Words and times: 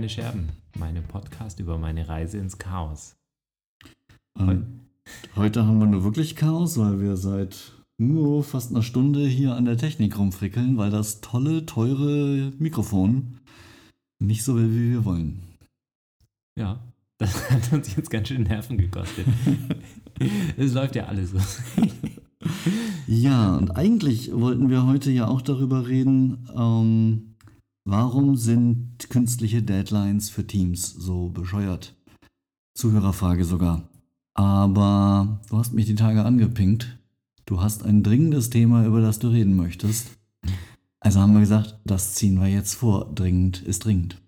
keine 0.00 0.08
Scherben, 0.08 0.48
meine 0.78 1.02
Podcast 1.02 1.60
über 1.60 1.76
meine 1.76 2.08
Reise 2.08 2.38
ins 2.38 2.56
Chaos. 2.56 3.16
Und 4.32 4.80
heute 5.36 5.66
haben 5.66 5.78
wir 5.78 5.84
nur 5.84 6.04
wirklich 6.04 6.36
Chaos, 6.36 6.78
weil 6.78 7.02
wir 7.02 7.18
seit 7.18 7.72
nur 7.98 8.42
fast 8.42 8.70
einer 8.70 8.82
Stunde 8.82 9.26
hier 9.26 9.54
an 9.56 9.66
der 9.66 9.76
Technik 9.76 10.18
rumfrickeln, 10.18 10.78
weil 10.78 10.90
das 10.90 11.20
tolle, 11.20 11.66
teure 11.66 12.50
Mikrofon 12.58 13.40
nicht 14.18 14.42
so 14.42 14.56
will, 14.56 14.70
wie 14.70 14.92
wir 14.92 15.04
wollen. 15.04 15.42
Ja, 16.58 16.80
das 17.18 17.50
hat 17.50 17.70
uns 17.70 17.94
jetzt 17.94 18.08
ganz 18.08 18.28
schön 18.28 18.44
Nerven 18.44 18.78
gekostet. 18.78 19.26
Es 20.56 20.72
läuft 20.72 20.96
ja 20.96 21.08
alles 21.08 21.32
so. 21.32 21.38
Ja, 23.06 23.54
und 23.56 23.70
eigentlich 23.70 24.32
wollten 24.32 24.70
wir 24.70 24.86
heute 24.86 25.10
ja 25.10 25.28
auch 25.28 25.42
darüber 25.42 25.88
reden, 25.88 26.46
ähm, 26.56 27.29
warum 27.90 28.36
sind 28.36 29.10
künstliche 29.10 29.62
Deadlines 29.62 30.30
für 30.30 30.46
Teams 30.46 30.92
so 30.92 31.28
bescheuert? 31.28 31.96
Zuhörerfrage 32.74 33.44
sogar. 33.44 33.88
Aber 34.34 35.40
du 35.50 35.58
hast 35.58 35.72
mich 35.72 35.86
die 35.86 35.96
Tage 35.96 36.24
angepinkt. 36.24 36.98
Du 37.46 37.60
hast 37.60 37.84
ein 37.84 38.04
dringendes 38.04 38.48
Thema, 38.48 38.86
über 38.86 39.00
das 39.00 39.18
du 39.18 39.28
reden 39.28 39.56
möchtest. 39.56 40.18
Also 41.00 41.20
haben 41.20 41.32
wir 41.32 41.40
gesagt, 41.40 41.80
das 41.84 42.14
ziehen 42.14 42.40
wir 42.40 42.46
jetzt 42.46 42.74
vor. 42.74 43.12
Dringend 43.12 43.60
ist 43.62 43.84
dringend. 43.84 44.22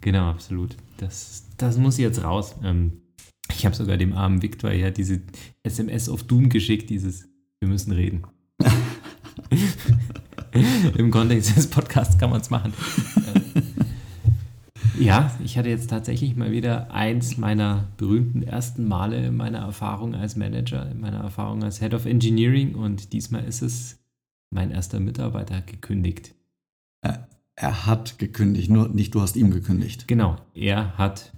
Genau, 0.00 0.30
absolut. 0.30 0.76
Das, 0.98 1.46
das 1.56 1.78
muss 1.78 1.98
jetzt 1.98 2.22
raus. 2.22 2.54
Ähm, 2.62 3.02
ich 3.50 3.66
habe 3.66 3.74
sogar 3.74 3.96
dem 3.96 4.12
armen 4.12 4.40
Victor 4.40 4.70
ja 4.70 4.90
diese 4.90 5.20
SMS 5.64 6.08
auf 6.08 6.22
Doom 6.22 6.48
geschickt, 6.48 6.90
dieses 6.90 7.28
Wir 7.58 7.68
müssen 7.68 7.92
reden. 7.92 8.22
Im 10.96 11.10
Kontext 11.10 11.56
des 11.56 11.68
Podcasts 11.68 12.18
kann 12.18 12.30
man 12.30 12.40
es 12.40 12.50
machen. 12.50 12.72
Ja, 15.00 15.34
ich 15.42 15.56
hatte 15.56 15.70
jetzt 15.70 15.88
tatsächlich 15.88 16.36
mal 16.36 16.52
wieder 16.52 16.92
eins 16.92 17.38
meiner 17.38 17.88
berühmten 17.96 18.42
ersten 18.42 18.86
Male 18.86 19.26
in 19.26 19.36
meiner 19.36 19.60
Erfahrung 19.60 20.14
als 20.14 20.36
Manager, 20.36 20.90
in 20.90 21.00
meiner 21.00 21.20
Erfahrung 21.20 21.64
als 21.64 21.80
Head 21.80 21.94
of 21.94 22.04
Engineering 22.04 22.74
und 22.74 23.14
diesmal 23.14 23.44
ist 23.44 23.62
es 23.62 23.98
mein 24.50 24.70
erster 24.70 25.00
Mitarbeiter 25.00 25.62
gekündigt. 25.62 26.34
Er, 27.00 27.28
er 27.56 27.86
hat 27.86 28.18
gekündigt, 28.18 28.68
nur 28.70 28.88
nicht 28.88 29.14
du 29.14 29.22
hast 29.22 29.36
ihm 29.36 29.50
gekündigt. 29.50 30.06
Genau, 30.06 30.36
er 30.54 30.98
hat 30.98 31.32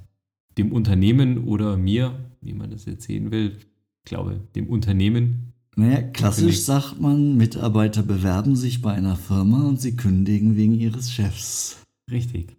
dem 0.59 0.73
Unternehmen 0.73 1.45
oder 1.45 1.77
mir, 1.77 2.19
wie 2.41 2.55
man 2.55 2.71
das 2.71 2.85
jetzt 2.85 3.05
sehen 3.05 3.31
will, 3.31 3.59
ich 3.59 4.09
glaube, 4.09 4.41
dem 4.57 4.67
Unternehmen. 4.67 5.52
Naja, 5.75 6.03
klassisch 6.03 6.61
sagt 6.61 7.01
man, 7.01 7.37
Mitarbeiter 7.37 8.03
bewerben 8.03 8.57
sich 8.57 8.83
bei 8.83 8.93
einer 8.93 9.17
Firma 9.17 9.67
und 9.67 9.81
sie 9.81 9.97
kündigen 9.97 10.57
wegen 10.57 10.75
ihres 10.75 11.11
Chefs. 11.11 11.79
Richtig. 12.11 12.57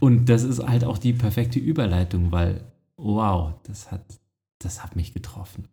Und 0.00 0.28
das 0.28 0.42
ist 0.42 0.66
halt 0.66 0.84
auch 0.84 0.98
die 0.98 1.12
perfekte 1.12 1.60
Überleitung, 1.60 2.32
weil, 2.32 2.64
wow, 2.96 3.54
das 3.62 3.92
hat, 3.92 4.20
das 4.58 4.82
hat 4.82 4.96
mich 4.96 5.14
getroffen. 5.14 5.68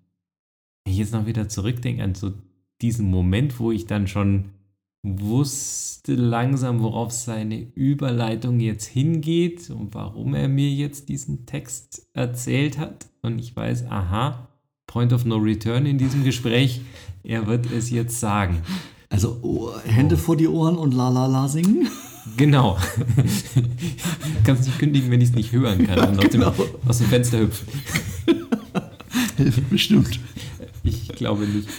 Wenn 0.84 0.94
ich 0.94 1.00
jetzt 1.00 1.14
noch 1.14 1.26
wieder 1.26 1.50
zurückdenke 1.50 2.04
an 2.04 2.14
so 2.14 2.34
diesen 2.82 3.10
Moment, 3.10 3.60
wo 3.60 3.72
ich 3.72 3.88
dann 3.88 4.08
schon 4.08 4.52
wusste 5.02 6.16
langsam, 6.16 6.82
worauf 6.82 7.12
seine 7.12 7.60
Überleitung 7.60 8.60
jetzt 8.60 8.86
hingeht 8.86 9.70
und 9.70 9.94
warum 9.94 10.36
er 10.36 10.48
mir 10.48 10.70
jetzt 10.70 11.10
diesen 11.10 11.46
Text 11.46 12.08
erzählt 12.14 12.78
hat. 12.78 13.08
Und 13.22 13.40
ich 13.40 13.56
weiß, 13.56 13.86
aha, 13.90 14.48
Point 14.88 15.14
of 15.14 15.26
No 15.26 15.38
Return 15.38 15.86
in 15.86 15.98
diesem 15.98 16.24
Gespräch, 16.24 16.82
er 17.24 17.48
wird 17.48 17.72
es 17.72 17.90
jetzt 17.90 18.20
sagen. 18.20 18.62
Also 19.10 19.40
oh, 19.42 19.72
Hände 19.86 20.16
oh. 20.16 20.18
vor 20.18 20.38
die 20.38 20.48
Ohren 20.48 20.78
und 20.78 20.94
la 20.94 21.10
la 21.10 21.26
la 21.26 21.48
singen? 21.48 21.88
Genau. 22.38 22.78
Kannst 24.44 24.66
nicht 24.66 24.80
kündigen, 24.80 25.12
wenn 25.12 25.22
ich 25.22 25.30
es 25.30 25.36
nicht 25.36 25.52
hören 25.52 25.86
kann. 25.86 25.98
Ja, 25.98 26.08
und 26.08 26.20
aus, 26.20 26.30
genau. 26.30 26.50
dem, 26.52 26.66
aus 26.88 26.98
dem 26.98 27.08
Fenster 27.08 27.40
hüpfen. 27.40 27.68
Hilft 29.38 29.70
bestimmt. 29.70 30.20
Ich 30.84 31.08
glaube 31.10 31.46
nicht. 31.46 31.70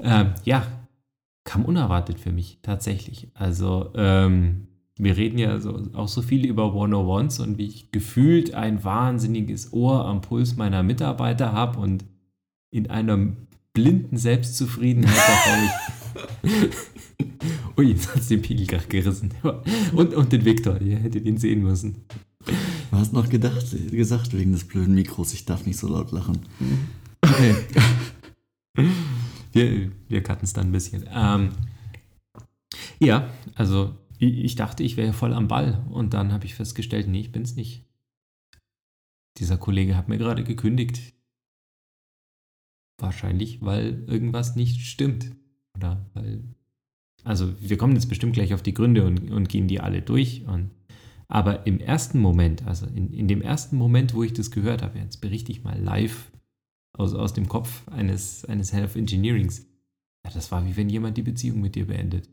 Ähm, 0.00 0.34
ja, 0.44 0.66
kam 1.44 1.64
unerwartet 1.64 2.20
für 2.20 2.30
mich, 2.30 2.58
tatsächlich. 2.62 3.28
Also, 3.34 3.90
ähm, 3.94 4.67
wir 4.98 5.16
reden 5.16 5.38
ja 5.38 5.60
so, 5.60 5.88
auch 5.94 6.08
so 6.08 6.22
viel 6.22 6.44
über 6.44 6.74
101s 6.74 7.40
und 7.40 7.56
wie 7.56 7.66
ich 7.66 7.92
gefühlt 7.92 8.54
ein 8.54 8.82
wahnsinniges 8.82 9.72
Ohr 9.72 10.04
am 10.04 10.20
Puls 10.20 10.56
meiner 10.56 10.82
Mitarbeiter 10.82 11.52
habe 11.52 11.78
und 11.78 12.04
in 12.70 12.90
einer 12.90 13.18
blinden 13.72 14.16
Selbstzufriedenheit 14.16 15.16
davon. 15.16 16.70
Ui, 17.76 17.90
jetzt 17.90 18.08
hat 18.08 18.22
es 18.22 18.28
den 18.28 18.42
Pegel 18.42 18.66
gerade 18.66 18.88
gerissen. 18.88 19.32
Und, 19.92 20.14
und 20.14 20.32
den 20.32 20.44
Viktor, 20.44 20.80
ihr 20.80 20.98
hättet 20.98 21.24
ihn 21.24 21.38
sehen 21.38 21.62
müssen. 21.62 22.04
Du 22.44 22.96
hast 22.96 23.12
noch 23.12 23.28
gedacht, 23.28 23.66
gesagt 23.90 24.36
wegen 24.36 24.52
des 24.52 24.64
blöden 24.64 24.94
Mikros, 24.94 25.32
ich 25.32 25.44
darf 25.44 25.64
nicht 25.64 25.78
so 25.78 25.86
laut 25.86 26.10
lachen. 26.10 26.40
Okay. 27.22 27.54
wir 29.52 29.92
wir 30.08 30.22
cutten 30.22 30.44
es 30.44 30.52
dann 30.52 30.68
ein 30.68 30.72
bisschen. 30.72 31.04
Ähm, 31.14 31.50
ja, 32.98 33.28
also 33.54 33.94
ich, 34.18 34.54
dachte, 34.54 34.82
ich 34.82 34.96
wäre 34.96 35.12
voll 35.12 35.32
am 35.32 35.48
Ball 35.48 35.86
und 35.90 36.14
dann 36.14 36.32
habe 36.32 36.44
ich 36.44 36.54
festgestellt, 36.54 37.08
nee, 37.08 37.20
ich 37.20 37.32
bin 37.32 37.42
es 37.42 37.56
nicht. 37.56 37.84
Dieser 39.38 39.56
Kollege 39.56 39.96
hat 39.96 40.08
mir 40.08 40.18
gerade 40.18 40.44
gekündigt. 40.44 41.14
Wahrscheinlich, 43.00 43.62
weil 43.62 44.04
irgendwas 44.08 44.56
nicht 44.56 44.80
stimmt. 44.80 45.36
Oder 45.76 46.10
weil 46.14 46.42
also 47.24 47.52
wir 47.60 47.76
kommen 47.76 47.94
jetzt 47.94 48.08
bestimmt 48.08 48.34
gleich 48.34 48.54
auf 48.54 48.62
die 48.62 48.74
Gründe 48.74 49.06
und, 49.06 49.30
und 49.30 49.48
gehen 49.48 49.68
die 49.68 49.80
alle 49.80 50.02
durch. 50.02 50.46
Und, 50.46 50.70
aber 51.28 51.66
im 51.66 51.80
ersten 51.80 52.20
Moment, 52.20 52.66
also 52.66 52.86
in, 52.86 53.12
in 53.12 53.28
dem 53.28 53.42
ersten 53.42 53.76
Moment, 53.76 54.14
wo 54.14 54.22
ich 54.22 54.32
das 54.32 54.50
gehört 54.50 54.82
habe, 54.82 54.98
jetzt 54.98 55.20
berichte 55.20 55.52
ich 55.52 55.64
mal 55.64 55.78
live 55.80 56.30
aus, 56.92 57.14
aus 57.14 57.32
dem 57.32 57.48
Kopf 57.48 57.86
eines, 57.88 58.44
eines 58.44 58.72
Head 58.72 58.84
of 58.84 58.96
Engineerings. 58.96 59.66
Ja, 60.24 60.30
das 60.32 60.50
war 60.52 60.64
wie 60.66 60.76
wenn 60.76 60.88
jemand 60.88 61.16
die 61.16 61.22
Beziehung 61.22 61.60
mit 61.60 61.74
dir 61.74 61.86
beendet. 61.86 62.28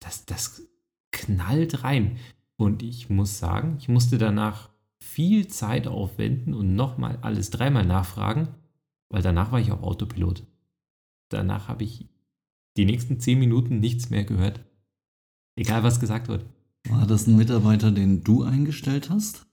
Das, 0.00 0.26
das 0.26 0.66
knallt 1.12 1.84
rein. 1.84 2.18
Und 2.56 2.82
ich 2.82 3.10
muss 3.10 3.38
sagen, 3.38 3.76
ich 3.78 3.88
musste 3.88 4.18
danach 4.18 4.70
viel 5.02 5.48
Zeit 5.48 5.86
aufwenden 5.86 6.54
und 6.54 6.74
nochmal 6.74 7.18
alles 7.22 7.50
dreimal 7.50 7.84
nachfragen, 7.84 8.48
weil 9.08 9.22
danach 9.22 9.52
war 9.52 9.60
ich 9.60 9.72
auf 9.72 9.82
Autopilot. 9.82 10.44
Danach 11.28 11.68
habe 11.68 11.84
ich 11.84 12.08
die 12.76 12.84
nächsten 12.84 13.20
zehn 13.20 13.38
Minuten 13.38 13.80
nichts 13.80 14.10
mehr 14.10 14.24
gehört. 14.24 14.60
Egal, 15.56 15.82
was 15.82 16.00
gesagt 16.00 16.28
wird. 16.28 16.46
War 16.88 17.06
das 17.06 17.26
ein 17.26 17.36
Mitarbeiter, 17.36 17.90
den 17.92 18.24
du 18.24 18.42
eingestellt 18.42 19.10
hast? 19.10 19.46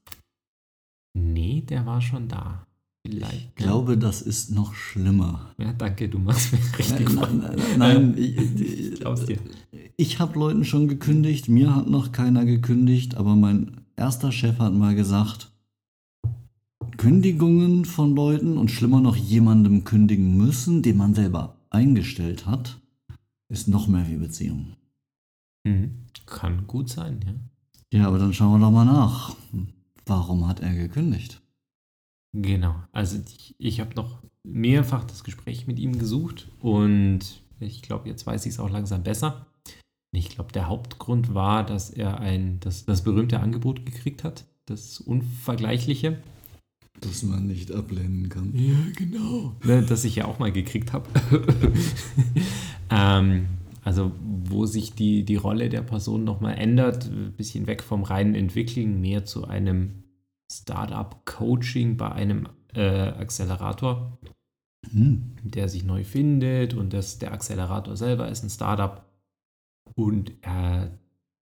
Nee, 1.13 1.61
der 1.61 1.85
war 1.85 2.01
schon 2.01 2.27
da. 2.27 2.65
Vielleicht. 3.05 3.49
Ich 3.49 3.55
glaube, 3.55 3.97
das 3.97 4.21
ist 4.21 4.51
noch 4.51 4.73
schlimmer. 4.73 5.53
Ja, 5.57 5.73
danke, 5.73 6.09
du 6.09 6.19
machst 6.19 6.51
mir 6.51 6.59
richtig 6.77 7.13
Nein, 7.13 7.37
nein, 7.39 7.55
nein, 7.55 7.77
nein 7.77 8.17
ich, 8.17 8.37
ich, 8.37 9.25
dir. 9.25 9.39
ich 9.95 10.19
habe 10.19 10.37
Leuten 10.37 10.65
schon 10.65 10.87
gekündigt, 10.87 11.47
mir 11.47 11.75
hat 11.75 11.89
noch 11.89 12.11
keiner 12.11 12.45
gekündigt, 12.45 13.15
aber 13.15 13.35
mein 13.35 13.81
erster 13.95 14.31
Chef 14.31 14.59
hat 14.59 14.73
mal 14.73 14.95
gesagt, 14.95 15.51
Kündigungen 16.97 17.85
von 17.85 18.13
Leuten 18.13 18.57
und 18.57 18.69
schlimmer 18.69 18.99
noch 18.99 19.15
jemandem 19.15 19.85
kündigen 19.85 20.35
müssen, 20.35 20.81
den 20.81 20.97
man 20.97 21.13
selber 21.13 21.55
eingestellt 21.69 22.45
hat, 22.45 22.81
ist 23.47 23.69
noch 23.69 23.87
mehr 23.87 24.09
wie 24.09 24.17
Beziehung. 24.17 24.73
Mhm. 25.63 25.91
Kann 26.25 26.67
gut 26.67 26.89
sein, 26.89 27.21
ja. 27.25 27.99
Ja, 27.99 28.07
aber 28.07 28.19
dann 28.19 28.33
schauen 28.33 28.59
wir 28.59 28.65
doch 28.65 28.71
mal 28.71 28.85
nach. 28.85 29.35
Warum 30.05 30.47
hat 30.47 30.59
er 30.59 30.75
gekündigt? 30.75 31.41
Genau. 32.33 32.75
Also 32.91 33.17
ich, 33.17 33.55
ich 33.57 33.79
habe 33.79 33.95
noch 33.95 34.21
mehrfach 34.43 35.03
das 35.03 35.23
Gespräch 35.23 35.67
mit 35.67 35.79
ihm 35.79 35.97
gesucht 35.97 36.47
und 36.59 37.19
ich 37.59 37.81
glaube, 37.81 38.07
jetzt 38.07 38.25
weiß 38.25 38.45
ich 38.45 38.53
es 38.53 38.59
auch 38.59 38.69
langsam 38.69 39.03
besser. 39.03 39.47
Ich 40.11 40.29
glaube, 40.29 40.51
der 40.51 40.67
Hauptgrund 40.67 41.33
war, 41.33 41.65
dass 41.65 41.89
er 41.89 42.19
ein, 42.19 42.59
das, 42.61 42.85
das 42.85 43.03
berühmte 43.03 43.39
Angebot 43.39 43.85
gekriegt 43.85 44.23
hat, 44.23 44.45
das 44.65 44.99
Unvergleichliche. 44.99 46.21
Das 47.01 47.23
man 47.23 47.47
nicht 47.47 47.71
ablehnen 47.71 48.27
kann. 48.29 48.51
Ja, 48.55 48.75
genau. 48.95 49.55
Ne, 49.63 49.83
das 49.83 50.03
ich 50.03 50.15
ja 50.15 50.25
auch 50.25 50.39
mal 50.39 50.51
gekriegt 50.51 50.93
habe. 50.93 51.07
ähm, 52.89 53.45
also 53.83 54.11
wo 54.45 54.65
sich 54.65 54.93
die, 54.93 55.23
die 55.23 55.35
Rolle 55.35 55.69
der 55.69 55.81
Person 55.81 56.23
nochmal 56.23 56.57
ändert, 56.57 57.05
ein 57.05 57.33
bisschen 57.37 57.67
weg 57.67 57.83
vom 57.83 58.03
reinen 58.03 58.35
Entwickeln, 58.35 58.99
mehr 58.99 59.25
zu 59.25 59.47
einem 59.47 60.03
Startup-Coaching 60.51 61.97
bei 61.97 62.11
einem 62.11 62.47
äh, 62.73 63.09
Accelerator, 63.09 64.17
hm. 64.91 65.35
der 65.43 65.69
sich 65.69 65.83
neu 65.83 66.03
findet 66.03 66.73
und 66.73 66.93
das, 66.93 67.19
der 67.19 67.33
Accelerator 67.33 67.95
selber 67.95 68.29
ist 68.29 68.43
ein 68.43 68.49
Startup. 68.49 69.05
Und 69.95 70.31
äh, 70.41 70.89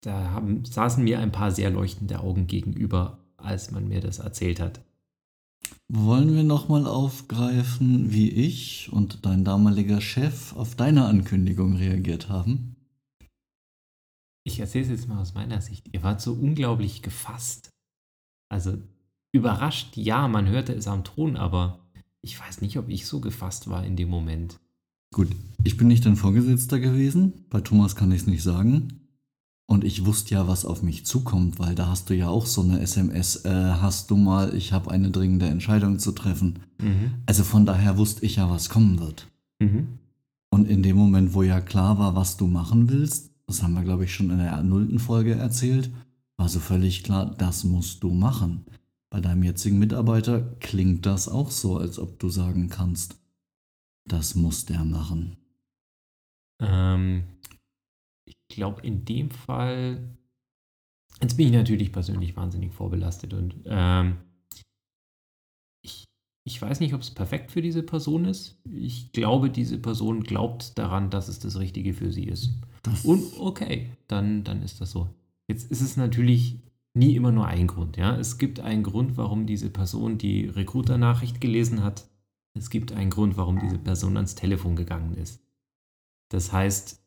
da 0.01 0.31
haben, 0.31 0.63
saßen 0.63 1.03
mir 1.03 1.19
ein 1.19 1.31
paar 1.31 1.51
sehr 1.51 1.69
leuchtende 1.69 2.19
Augen 2.19 2.47
gegenüber, 2.47 3.19
als 3.37 3.71
man 3.71 3.87
mir 3.87 4.01
das 4.01 4.19
erzählt 4.19 4.59
hat. 4.59 4.81
Wollen 5.89 6.35
wir 6.35 6.43
nochmal 6.43 6.85
aufgreifen, 6.85 8.11
wie 8.11 8.29
ich 8.29 8.91
und 8.91 9.25
dein 9.25 9.43
damaliger 9.43 10.01
Chef 10.01 10.55
auf 10.55 10.75
deine 10.75 11.05
Ankündigung 11.05 11.75
reagiert 11.75 12.29
haben? 12.29 12.77
ich 14.47 14.59
erzähle 14.59 14.85
es 14.85 14.89
jetzt 14.89 15.07
mal 15.07 15.19
aus 15.19 15.33
meiner 15.33 15.61
Sicht. 15.61 15.89
Ihr 15.91 16.03
wart 16.03 16.21
so 16.21 16.33
unglaublich 16.33 17.01
gefasst. 17.01 17.69
Also 18.49 18.77
überrascht, 19.31 19.97
ja, 19.97 20.27
man 20.27 20.47
hörte 20.47 20.73
es 20.73 20.87
am 20.87 21.03
Ton, 21.03 21.35
aber 21.35 21.79
ich 22.21 22.39
weiß 22.39 22.61
nicht, 22.61 22.77
ob 22.77 22.89
ich 22.89 23.05
so 23.05 23.19
gefasst 23.19 23.69
war 23.69 23.85
in 23.85 23.95
dem 23.95 24.09
Moment. 24.09 24.59
Gut, 25.13 25.29
ich 25.63 25.77
bin 25.77 25.87
nicht 25.87 26.05
dein 26.05 26.15
Vorgesetzter 26.15 26.79
gewesen. 26.79 27.45
Bei 27.49 27.61
Thomas 27.61 27.95
kann 27.95 28.11
ich 28.11 28.21
es 28.21 28.27
nicht 28.27 28.43
sagen. 28.43 29.01
Und 29.69 29.83
ich 29.83 30.05
wusste 30.05 30.33
ja, 30.33 30.47
was 30.47 30.63
auf 30.63 30.81
mich 30.81 31.05
zukommt, 31.05 31.59
weil 31.59 31.75
da 31.75 31.87
hast 31.87 32.09
du 32.09 32.15
ja 32.15 32.29
auch 32.29 32.45
so 32.45 32.61
eine 32.61 32.79
SMS, 32.79 33.43
äh, 33.43 33.49
hast 33.49 34.09
du 34.09 34.15
mal, 34.15 34.55
ich 34.55 34.71
habe 34.71 34.91
eine 34.91 35.11
dringende 35.11 35.47
Entscheidung 35.47 35.99
zu 35.99 36.13
treffen. 36.13 36.59
Mhm. 36.81 37.15
Also 37.25 37.43
von 37.43 37.65
daher 37.65 37.97
wusste 37.97 38.25
ich 38.25 38.37
ja, 38.37 38.49
was 38.49 38.69
kommen 38.69 38.99
wird. 38.99 39.27
Mhm. 39.59 39.99
Und 40.49 40.69
in 40.69 40.83
dem 40.83 40.95
Moment, 40.95 41.33
wo 41.33 41.43
ja 41.43 41.59
klar 41.59 41.99
war, 41.99 42.15
was 42.15 42.37
du 42.37 42.47
machen 42.47 42.89
willst, 42.89 43.31
das 43.45 43.61
haben 43.61 43.73
wir, 43.73 43.83
glaube 43.83 44.05
ich, 44.05 44.13
schon 44.13 44.29
in 44.29 44.37
der 44.37 44.63
nullten 44.63 44.99
Folge 44.99 45.35
erzählt, 45.35 45.91
war 46.37 46.49
so 46.49 46.59
völlig 46.59 47.03
klar, 47.03 47.35
das 47.37 47.63
musst 47.63 48.03
du 48.03 48.13
machen. 48.13 48.65
Bei 49.09 49.21
deinem 49.21 49.43
jetzigen 49.43 49.79
Mitarbeiter 49.79 50.41
klingt 50.59 51.05
das 51.05 51.27
auch 51.27 51.49
so, 51.49 51.77
als 51.77 51.97
ob 51.97 52.19
du 52.19 52.29
sagen 52.29 52.69
kannst, 52.69 53.17
das 54.05 54.35
muss 54.35 54.65
der 54.65 54.83
machen. 54.83 55.37
Ähm, 56.61 57.23
ich 58.25 58.37
glaube, 58.49 58.81
in 58.81 59.05
dem 59.05 59.31
Fall, 59.31 60.17
jetzt 61.21 61.37
bin 61.37 61.47
ich 61.47 61.53
natürlich 61.53 61.91
persönlich 61.91 62.35
wahnsinnig 62.35 62.73
vorbelastet 62.73 63.33
und 63.33 63.55
ähm, 63.65 64.17
ich, 65.83 66.05
ich 66.45 66.61
weiß 66.61 66.79
nicht, 66.79 66.93
ob 66.93 67.01
es 67.01 67.11
perfekt 67.11 67.51
für 67.51 67.61
diese 67.61 67.83
Person 67.83 68.25
ist. 68.25 68.59
Ich 68.65 69.11
glaube, 69.11 69.49
diese 69.49 69.77
Person 69.77 70.23
glaubt 70.23 70.77
daran, 70.77 71.09
dass 71.09 71.27
es 71.27 71.39
das 71.39 71.59
Richtige 71.59 71.93
für 71.93 72.11
sie 72.11 72.25
ist. 72.25 72.53
Das 72.83 73.05
Und 73.05 73.23
okay, 73.39 73.91
dann, 74.07 74.43
dann 74.43 74.61
ist 74.61 74.81
das 74.81 74.91
so. 74.91 75.09
Jetzt 75.47 75.71
ist 75.71 75.81
es 75.81 75.97
natürlich 75.97 76.59
nie 76.93 77.15
immer 77.15 77.31
nur 77.31 77.47
ein 77.47 77.67
Grund. 77.67 77.97
Ja? 77.97 78.15
Es 78.17 78.37
gibt 78.37 78.59
einen 78.59 78.83
Grund, 78.83 79.17
warum 79.17 79.45
diese 79.45 79.69
Person 79.69 80.17
die 80.17 80.45
Recruiter-Nachricht 80.45 81.39
gelesen 81.39 81.83
hat. 81.83 82.09
Es 82.53 82.69
gibt 82.69 82.91
einen 82.91 83.11
Grund, 83.11 83.37
warum 83.37 83.59
diese 83.59 83.77
Person 83.77 84.17
ans 84.17 84.35
Telefon 84.35 84.75
gegangen 84.75 85.13
ist. 85.13 85.41
Das 86.29 86.51
heißt, 86.51 87.01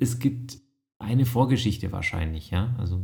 es 0.00 0.18
gibt 0.18 0.58
eine 0.98 1.26
Vorgeschichte 1.26 1.92
wahrscheinlich. 1.92 2.50
Ja? 2.50 2.74
Also 2.78 2.98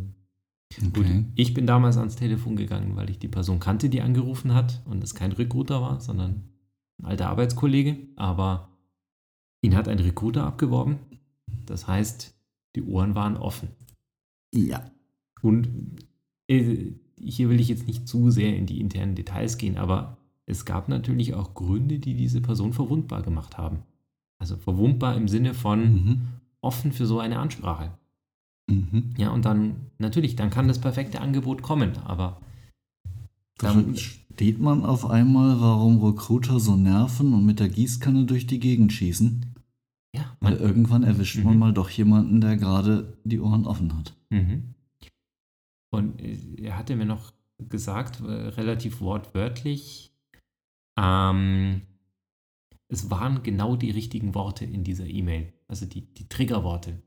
gut, 0.92 0.98
okay. 0.98 1.24
ich 1.36 1.54
bin 1.54 1.66
damals 1.66 1.96
ans 1.96 2.16
Telefon 2.16 2.56
gegangen, 2.56 2.96
weil 2.96 3.08
ich 3.08 3.18
die 3.18 3.28
Person 3.28 3.60
kannte, 3.60 3.88
die 3.88 4.02
angerufen 4.02 4.52
hat 4.52 4.82
und 4.84 5.02
es 5.02 5.14
kein 5.14 5.32
Recruiter 5.32 5.80
war, 5.80 6.00
sondern 6.00 6.50
ein 6.98 7.04
alter 7.06 7.30
Arbeitskollege. 7.30 7.96
Aber 8.16 8.68
ihn 9.62 9.76
hat 9.76 9.88
ein 9.88 10.00
Recruiter 10.00 10.44
abgeworben. 10.44 10.98
Das 11.66 11.86
heißt, 11.86 12.34
die 12.76 12.82
Ohren 12.82 13.14
waren 13.14 13.36
offen. 13.36 13.68
Ja. 14.54 14.90
Und 15.42 15.68
äh, 16.48 16.92
hier 17.18 17.48
will 17.48 17.60
ich 17.60 17.68
jetzt 17.68 17.86
nicht 17.86 18.08
zu 18.08 18.30
sehr 18.30 18.56
in 18.56 18.66
die 18.66 18.80
internen 18.80 19.14
Details 19.14 19.58
gehen, 19.58 19.76
aber 19.76 20.16
es 20.46 20.64
gab 20.64 20.88
natürlich 20.88 21.34
auch 21.34 21.54
Gründe, 21.54 21.98
die 21.98 22.14
diese 22.14 22.40
Person 22.40 22.72
verwundbar 22.72 23.22
gemacht 23.22 23.56
haben. 23.58 23.80
Also 24.38 24.56
verwundbar 24.56 25.16
im 25.16 25.28
Sinne 25.28 25.54
von 25.54 25.80
Mhm. 25.80 26.20
offen 26.60 26.92
für 26.92 27.06
so 27.06 27.20
eine 27.20 27.38
Ansprache. 27.38 27.92
Mhm. 28.68 29.14
Ja, 29.16 29.30
und 29.30 29.44
dann, 29.44 29.76
natürlich, 29.98 30.36
dann 30.36 30.50
kann 30.50 30.68
das 30.68 30.80
perfekte 30.80 31.20
Angebot 31.20 31.62
kommen, 31.62 31.98
aber 32.04 32.40
Da 33.58 33.72
dann, 33.74 33.94
versteht 33.94 34.60
man 34.60 34.84
auf 34.84 35.08
einmal, 35.10 35.60
warum 35.60 36.02
Recruiter 36.02 36.58
so 36.58 36.76
nerven 36.76 37.34
und 37.34 37.44
mit 37.44 37.60
der 37.60 37.68
Gießkanne 37.68 38.24
durch 38.24 38.46
die 38.46 38.58
Gegend 38.58 38.92
schießen. 38.92 39.49
Ja, 40.14 40.36
Weil 40.40 40.54
man, 40.54 40.60
irgendwann 40.60 41.02
erwischt 41.04 41.38
man 41.42 41.54
Mhm. 41.54 41.58
mal 41.60 41.72
doch 41.72 41.90
jemanden, 41.90 42.40
der 42.40 42.56
gerade 42.56 43.16
die 43.24 43.40
Ohren 43.40 43.66
offen 43.66 43.96
hat. 43.96 44.16
Mhm. 44.30 44.74
Und 45.92 46.20
äh, 46.20 46.36
er 46.62 46.76
hatte 46.78 46.96
mir 46.96 47.06
noch 47.06 47.32
gesagt, 47.68 48.22
relativ 48.22 49.00
wortwörtlich, 49.00 50.12
ähm, 50.98 51.82
es 52.88 53.10
waren 53.10 53.42
genau 53.42 53.76
die 53.76 53.90
richtigen 53.90 54.34
Worte 54.34 54.64
in 54.64 54.82
dieser 54.82 55.06
E-Mail, 55.06 55.52
also 55.68 55.86
die, 55.86 56.02
die 56.14 56.28
Triggerworte. 56.28 57.00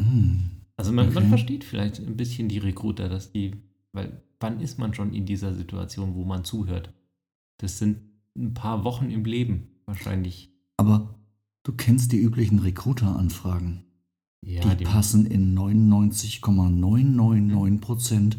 Hm. 0.00 0.50
Also 0.76 0.92
man, 0.92 1.06
man 1.06 1.18
Okay. 1.24 1.28
versteht 1.28 1.64
vielleicht 1.64 2.00
ein 2.00 2.16
bisschen 2.16 2.48
die 2.48 2.58
Recruiter, 2.58 3.08
dass 3.08 3.32
die, 3.32 3.62
weil 3.92 4.22
wann 4.40 4.60
ist 4.60 4.78
man 4.78 4.94
schon 4.94 5.14
in 5.14 5.26
dieser 5.26 5.54
Situation, 5.54 6.14
wo 6.14 6.24
man 6.24 6.44
zuhört? 6.44 6.92
Das 7.58 7.78
sind 7.78 8.00
ein 8.36 8.52
paar 8.52 8.84
Wochen 8.84 9.10
im 9.10 9.24
Leben 9.24 9.68
wahrscheinlich. 9.86 10.50
Aber 10.76 11.15
du 11.66 11.72
kennst 11.72 12.12
die 12.12 12.18
üblichen 12.18 12.60
Recruiter-Anfragen. 12.60 13.82
Ja, 14.44 14.76
die 14.76 14.84
passen 14.84 15.26
in 15.26 15.58
99,999% 15.58 18.36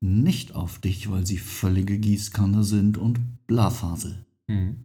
nicht 0.00 0.54
auf 0.54 0.78
dich, 0.78 1.10
weil 1.10 1.26
sie 1.26 1.38
völlige 1.38 1.98
Gießkanne 1.98 2.62
sind 2.62 2.96
und 2.96 3.18
Blafasel. 3.48 4.24
Mhm. 4.46 4.84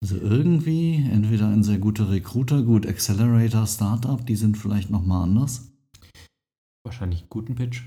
Also 0.00 0.16
irgendwie, 0.16 0.94
entweder 0.94 1.48
ein 1.48 1.62
sehr 1.62 1.76
guter 1.78 2.08
Recruiter, 2.08 2.62
gut, 2.62 2.86
Accelerator, 2.86 3.66
Startup, 3.66 4.24
die 4.24 4.36
sind 4.36 4.56
vielleicht 4.56 4.88
nochmal 4.88 5.24
anders. 5.24 5.70
Wahrscheinlich 6.84 7.20
einen 7.20 7.28
guten 7.28 7.54
Pitch. 7.56 7.82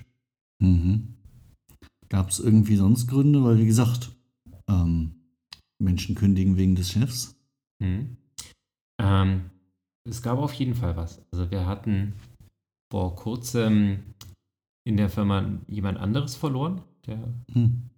Mhm. 0.60 1.16
Gab 2.10 2.30
es 2.30 2.40
irgendwie 2.40 2.76
sonst 2.76 3.08
Gründe? 3.08 3.44
Weil, 3.44 3.58
wie 3.58 3.66
gesagt, 3.66 4.16
ähm, 4.68 5.16
Menschen 5.80 6.14
kündigen 6.14 6.58
wegen 6.58 6.76
des 6.76 6.92
Chefs. 6.92 7.36
Mhm. 7.80 8.18
Ähm, 9.02 9.50
es 10.08 10.22
gab 10.22 10.38
auf 10.40 10.54
jeden 10.54 10.76
Fall 10.76 10.96
was. 10.96 11.22
Also 11.32 11.50
wir 11.52 11.66
hatten 11.66 12.14
vor 12.92 13.16
kurzem 13.16 14.00
in 14.84 14.98
der 14.98 15.10
Firma 15.10 15.60
jemand 15.68 15.98
anderes 15.98 16.36
verloren, 16.36 16.82
der 17.06 17.20
Hm. 17.54 17.90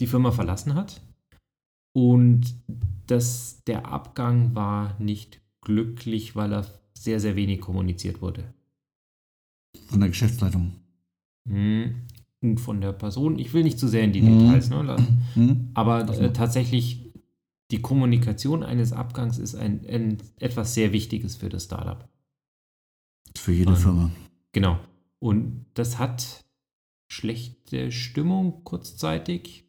die 0.00 0.06
Firma 0.06 0.30
verlassen 0.30 0.74
hat. 0.74 1.00
Und 1.96 2.54
das, 3.06 3.62
der 3.64 3.86
Abgang 3.86 4.54
war 4.54 5.00
nicht 5.00 5.40
glücklich, 5.64 6.36
weil 6.36 6.52
er 6.52 6.66
sehr, 6.94 7.20
sehr 7.20 7.36
wenig 7.36 7.60
kommuniziert 7.60 8.20
wurde. 8.20 8.52
Von 9.86 10.00
der 10.00 10.08
Geschäftsleitung. 10.08 10.72
Mhm. 11.48 12.06
Und 12.42 12.58
von 12.58 12.80
der 12.80 12.92
Person, 12.92 13.38
ich 13.38 13.54
will 13.54 13.62
nicht 13.62 13.78
zu 13.78 13.88
sehr 13.88 14.04
in 14.04 14.12
die. 14.12 14.20
Details, 14.20 14.68
ne? 14.68 14.96
Hm? 15.34 15.70
aber 15.74 16.08
äh, 16.08 16.32
tatsächlich 16.32 17.03
die 17.74 17.82
Kommunikation 17.82 18.62
eines 18.62 18.92
Abgangs 18.92 19.38
ist 19.38 19.56
ein, 19.56 19.84
ein 19.88 20.18
etwas 20.38 20.74
sehr 20.74 20.92
Wichtiges 20.92 21.34
für 21.34 21.48
das 21.48 21.64
Startup. 21.64 22.08
Für 23.36 23.52
jede 23.52 23.70
Und- 23.70 23.76
Firma. 23.78 24.10
Genau. 24.52 24.78
Und 25.18 25.66
das 25.74 25.98
hat 25.98 26.44
schlechte 27.08 27.90
Stimmung 27.90 28.62
kurzzeitig 28.62 29.64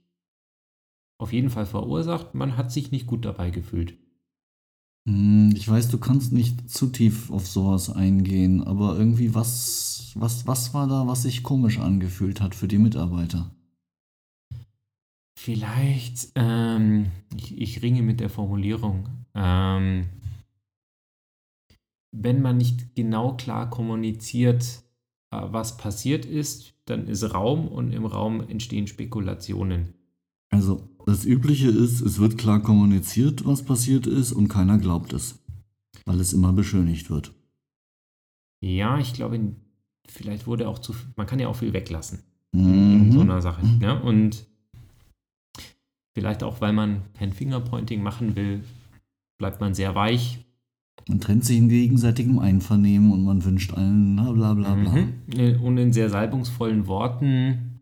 auf 1.17 1.33
jeden 1.33 1.49
Fall 1.49 1.65
verursacht. 1.65 2.35
Man 2.35 2.57
hat 2.57 2.71
sich 2.71 2.91
nicht 2.91 3.07
gut 3.07 3.25
dabei 3.25 3.49
gefühlt. 3.49 3.97
Hm, 5.07 5.53
Ich 5.55 5.67
weiß, 5.67 5.89
du 5.89 5.97
kannst 5.97 6.31
nicht 6.33 6.69
zu 6.69 6.87
tief 6.87 7.31
auf 7.31 7.47
sowas 7.47 7.89
eingehen, 7.89 8.63
aber 8.63 8.97
irgendwie 8.97 9.33
was, 9.33 10.11
was, 10.15 10.45
was 10.45 10.73
war 10.75 10.87
da, 10.87 11.07
was 11.07 11.23
sich 11.23 11.41
komisch 11.41 11.79
angefühlt 11.79 12.41
hat 12.41 12.53
für 12.53 12.67
die 12.67 12.77
Mitarbeiter? 12.77 13.54
Vielleicht, 15.45 16.29
ähm, 16.33 17.11
ich, 17.37 17.55
ich 17.55 17.81
ringe 17.83 18.01
mit 18.01 18.19
der 18.19 18.31
Formulierung. 18.31 19.09
Ähm, 19.35 20.07
wenn 22.11 22.41
man 22.41 22.57
nicht 22.57 22.95
genau 22.95 23.33
klar 23.37 23.69
kommuniziert, 23.69 24.81
äh, 25.29 25.39
was 25.43 25.77
passiert 25.77 26.25
ist, 26.25 26.73
dann 26.85 27.07
ist 27.07 27.31
Raum 27.31 27.67
und 27.67 27.91
im 27.91 28.07
Raum 28.07 28.41
entstehen 28.41 28.87
Spekulationen. 28.87 29.93
Also, 30.49 30.89
das 31.05 31.25
Übliche 31.25 31.69
ist, 31.69 32.01
es 32.01 32.17
wird 32.17 32.39
klar 32.39 32.63
kommuniziert, 32.63 33.45
was 33.45 33.63
passiert 33.63 34.07
ist, 34.07 34.31
und 34.31 34.47
keiner 34.47 34.79
glaubt 34.79 35.13
es. 35.13 35.37
Weil 36.05 36.19
es 36.21 36.33
immer 36.33 36.53
beschönigt 36.53 37.11
wird. 37.11 37.33
Ja, 38.61 38.97
ich 38.97 39.13
glaube, 39.13 39.39
vielleicht 40.07 40.47
wurde 40.47 40.67
auch 40.67 40.79
zu, 40.79 40.93
viel- 40.93 41.13
man 41.15 41.27
kann 41.27 41.39
ja 41.39 41.49
auch 41.49 41.55
viel 41.57 41.73
weglassen. 41.73 42.23
in 42.51 43.11
so 43.11 43.19
Mhm. 43.19 43.29
einer 43.29 43.41
Sache. 43.43 43.61
Ja? 43.79 43.99
Und 43.99 44.47
vielleicht 46.15 46.41
auch, 46.43 46.61
weil 46.61 46.73
man 46.73 47.03
kein 47.13 47.33
Fingerpointing 47.33 48.01
machen 48.01 48.35
will, 48.35 48.63
bleibt 49.37 49.59
man 49.61 49.73
sehr 49.75 49.93
weich. 49.93 50.39
Man 51.07 51.19
trennt 51.19 51.45
sich 51.45 51.57
in 51.57 51.69
gegenseitigem 51.69 52.39
Einvernehmen 52.39 53.11
und 53.11 53.23
man 53.23 53.43
wünscht 53.43 53.73
allen 53.73 54.15
na, 54.15 54.31
bla 54.31 54.53
bla 54.53 54.73
bla. 54.73 54.91
Mhm. 54.91 55.61
Und 55.61 55.77
in 55.77 55.93
sehr 55.93 56.09
salbungsvollen 56.09 56.87
Worten, 56.87 57.81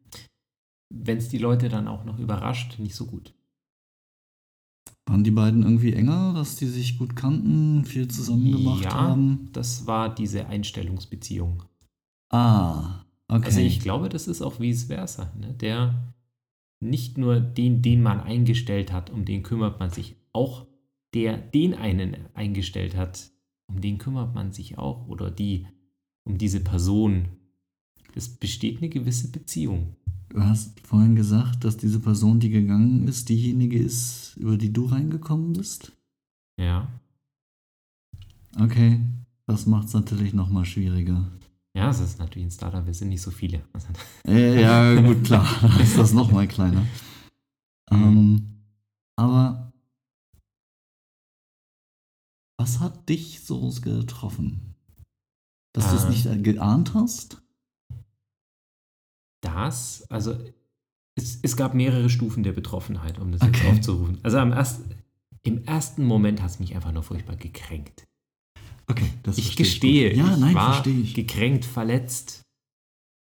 wenn 0.89 1.19
es 1.19 1.29
die 1.29 1.37
Leute 1.37 1.69
dann 1.69 1.87
auch 1.87 2.03
noch 2.03 2.19
überrascht, 2.19 2.79
nicht 2.79 2.95
so 2.95 3.05
gut. 3.05 3.33
Waren 5.05 5.23
die 5.23 5.31
beiden 5.31 5.63
irgendwie 5.63 5.93
enger, 5.93 6.33
dass 6.33 6.55
die 6.55 6.65
sich 6.65 6.97
gut 6.97 7.15
kannten, 7.15 7.85
viel 7.85 8.07
zusammen 8.07 8.51
gemacht 8.51 8.85
Ja. 8.85 8.93
haben? 8.93 9.49
Das 9.53 9.85
war 9.85 10.13
diese 10.13 10.47
Einstellungsbeziehung. 10.47 11.63
Ah, 12.29 13.03
okay. 13.27 13.45
Also 13.45 13.59
ich 13.59 13.79
glaube, 13.79 14.09
das 14.09 14.27
ist 14.27 14.41
auch 14.41 14.59
vice 14.59 14.85
versa. 14.85 15.31
Ne? 15.37 15.53
Der 15.53 15.93
nicht 16.83 17.17
nur 17.17 17.39
den, 17.39 17.81
den 17.81 18.01
man 18.01 18.19
eingestellt 18.19 18.91
hat, 18.91 19.09
um 19.09 19.25
den 19.25 19.43
kümmert 19.43 19.79
man 19.79 19.89
sich, 19.89 20.15
auch 20.31 20.67
der 21.13 21.37
den 21.37 21.73
einen 21.73 22.17
eingestellt 22.33 22.95
hat, 22.95 23.31
um 23.67 23.81
den 23.81 23.97
kümmert 23.97 24.33
man 24.33 24.51
sich 24.51 24.77
auch 24.77 25.07
oder 25.07 25.31
die, 25.31 25.67
um 26.23 26.37
diese 26.37 26.59
Person. 26.59 27.25
Es 28.15 28.29
besteht 28.29 28.77
eine 28.77 28.89
gewisse 28.89 29.31
Beziehung. 29.31 29.95
Du 30.29 30.41
hast 30.41 30.79
vorhin 30.81 31.15
gesagt, 31.15 31.63
dass 31.63 31.77
diese 31.77 31.99
Person, 31.99 32.39
die 32.39 32.49
gegangen 32.49 33.07
ist, 33.07 33.29
diejenige 33.29 33.77
ist, 33.77 34.35
über 34.37 34.57
die 34.57 34.73
du 34.73 34.85
reingekommen 34.85 35.53
bist? 35.53 35.91
Ja. 36.59 36.87
Okay, 38.59 38.99
das 39.45 39.65
macht 39.65 39.87
es 39.87 39.93
natürlich 39.93 40.33
nochmal 40.33 40.65
schwieriger. 40.65 41.31
Ja, 41.75 41.89
es 41.89 41.99
ist 41.99 42.19
natürlich 42.19 42.47
ein 42.47 42.51
Startup, 42.51 42.85
wir 42.85 42.93
sind 42.93 43.09
nicht 43.09 43.21
so 43.21 43.31
viele. 43.31 43.63
Ja, 44.27 44.93
gut, 45.01 45.23
klar, 45.25 45.47
dann 45.61 45.79
ist 45.81 45.97
das 45.97 46.13
nochmal 46.13 46.47
kleiner. 46.47 46.85
Ähm, 47.91 48.63
aber 49.17 49.73
was 52.59 52.79
hat 52.79 53.09
dich 53.09 53.41
so 53.43 53.69
getroffen? 53.81 54.75
Dass 55.73 55.89
du 55.89 55.95
es 55.95 56.03
Äh. 56.05 56.09
nicht 56.35 56.43
geahnt 56.43 56.93
hast? 56.93 57.41
Das, 59.41 60.09
also 60.09 60.37
es, 61.15 61.39
es 61.41 61.57
gab 61.57 61.73
mehrere 61.73 62.09
Stufen 62.09 62.43
der 62.43 62.53
Betroffenheit, 62.53 63.19
um 63.19 63.31
das 63.31 63.41
jetzt 63.41 63.59
Okay. 63.59 63.69
aufzurufen. 63.71 64.19
Also 64.23 64.37
am 64.37 64.51
ersten, 64.53 64.89
im 65.41 65.63
ersten 65.65 66.05
Moment 66.05 66.41
hat 66.41 66.51
es 66.51 66.59
mich 66.59 66.75
einfach 66.75 66.91
nur 66.91 67.03
furchtbar 67.03 67.35
gekränkt. 67.35 68.05
Okay, 68.87 69.09
das 69.23 69.37
Ich 69.37 69.55
gestehe, 69.55 70.09
gut. 70.09 70.17
Ja, 70.17 70.33
ich 70.33 70.39
nein, 70.39 70.55
war 70.55 70.73
verstehe 70.73 70.99
ich. 71.01 71.13
gekränkt, 71.13 71.65
verletzt, 71.65 72.41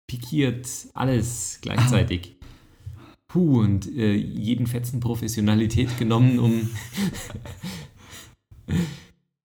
pikiert, 0.09 0.69
alles 0.95 1.59
gleichzeitig. 1.61 2.37
Puh, 3.29 3.61
und 3.61 3.87
äh, 3.95 4.15
jeden 4.15 4.67
Fetzen 4.67 4.99
Professionalität 4.99 5.99
genommen, 5.99 6.41
um, 6.41 6.69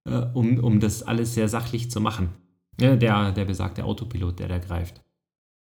äh, 0.10 0.26
um, 0.34 0.58
um 0.58 0.80
das 0.80 1.04
alles 1.04 1.36
sehr 1.36 1.50
sachlich 1.50 1.92
zu 1.92 2.02
machen. 2.02 2.30
Ja, 2.80 2.96
der, 2.96 3.32
der 3.32 3.46
besagte 3.46 3.86
Autopilot, 3.86 4.40
der 4.40 4.48
da 4.48 4.58
greift. 4.58 5.02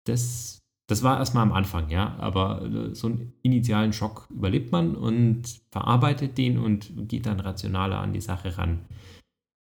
Das, 0.06 0.59
das 0.88 1.02
war 1.02 1.18
erstmal 1.18 1.44
am 1.44 1.52
Anfang, 1.52 1.88
ja, 1.90 2.16
aber 2.18 2.62
äh, 2.62 2.94
so 2.94 3.06
einen 3.06 3.32
initialen 3.42 3.92
Schock 3.92 4.26
überlebt 4.30 4.73
man 4.73 4.97
und 4.97 5.61
verarbeitet 5.70 6.37
den 6.37 6.59
und 6.59 7.09
geht 7.09 7.26
dann 7.26 7.38
rationaler 7.40 8.00
an 8.00 8.12
die 8.12 8.20
Sache 8.20 8.59
ran. 8.59 8.80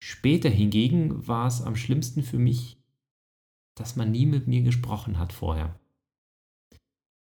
Später 0.09 0.47
hingegen 0.47 1.27
war 1.27 1.47
es 1.47 1.61
am 1.61 1.75
schlimmsten 1.75 2.23
für 2.23 2.39
mich, 2.39 2.81
dass 3.75 3.97
man 3.97 4.09
nie 4.09 4.25
mit 4.25 4.47
mir 4.47 4.61
gesprochen 4.61 5.19
hat 5.19 5.33
vorher. 5.33 5.77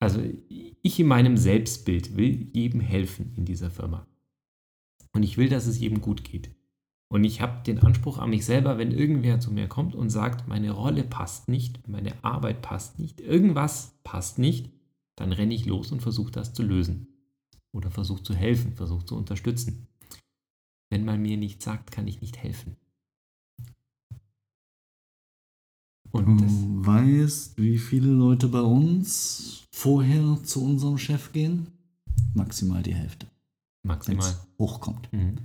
Also 0.02 0.22
ich 0.50 1.00
in 1.00 1.08
meinem 1.08 1.38
Selbstbild 1.38 2.18
will 2.18 2.52
jedem 2.52 2.82
helfen 2.82 3.32
in 3.38 3.46
dieser 3.46 3.72
Firma. 3.72 4.06
Und 5.14 5.24
ich 5.24 5.38
will, 5.38 5.48
dass 5.48 5.66
es 5.66 5.80
jedem 5.80 6.02
gut 6.02 6.26
geht. 6.26 6.54
Und 7.08 7.24
ich 7.24 7.40
habe 7.40 7.64
den 7.64 7.80
Anspruch 7.80 8.18
an 8.18 8.32
mich 8.32 8.46
selber, 8.46 8.78
wenn 8.78 8.92
irgendwer 8.92 9.40
zu 9.40 9.50
mir 9.54 9.70
kommt 9.70 9.96
und 9.96 10.10
sagt, 10.10 10.50
meine 10.50 10.72
Rolle 10.72 11.06
passt 11.06 11.48
nicht, 11.48 11.88
meine 11.88 12.22
Arbeit 12.22 12.62
passt 12.62 13.00
nicht, 13.00 13.22
irgendwas 13.22 13.98
passt 14.04 14.40
nicht, 14.40 14.74
dann 15.16 15.32
renne 15.32 15.54
ich 15.54 15.66
los 15.66 15.94
und 15.94 16.02
versuche 16.02 16.34
das 16.34 16.54
zu 16.54 16.64
lösen. 16.64 17.08
Oder 17.72 17.92
versuche 17.92 18.24
zu 18.24 18.36
helfen, 18.36 18.74
versuche 18.74 19.06
zu 19.06 19.16
unterstützen. 19.16 19.88
Wenn 20.90 21.06
man 21.06 21.22
mir 21.22 21.38
nichts 21.38 21.66
sagt, 21.66 21.92
kann 21.92 22.08
ich 22.08 22.22
nicht 22.22 22.38
helfen. 22.38 22.78
Und 26.12 26.38
Du 26.38 26.86
weißt, 26.86 27.58
wie 27.58 27.78
viele 27.78 28.10
Leute 28.10 28.48
bei 28.48 28.62
uns 28.62 29.68
vorher 29.72 30.42
zu 30.44 30.64
unserem 30.64 30.98
Chef 30.98 31.34
gehen? 31.34 31.68
Maximal 32.34 32.82
die 32.82 32.96
Hälfte, 32.96 33.28
maximal. 33.84 34.34
hochkommt. 34.58 35.12
Mhm. 35.12 35.36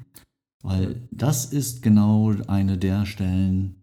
Weil 0.62 1.08
das 1.10 1.46
ist 1.46 1.82
genau 1.82 2.32
eine 2.46 2.78
der 2.78 3.04
Stellen, 3.06 3.74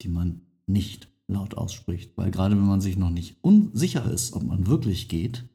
die 0.00 0.08
man 0.08 0.42
nicht 0.66 1.08
laut 1.26 1.54
ausspricht. 1.54 2.16
Weil 2.16 2.30
gerade 2.30 2.56
wenn 2.56 2.66
man 2.66 2.80
sich 2.80 2.96
noch 2.96 3.10
nicht 3.10 3.36
unsicher 3.42 4.10
ist, 4.10 4.32
ob 4.34 4.44
man 4.44 4.66
wirklich 4.66 5.08
geht, 5.08 5.48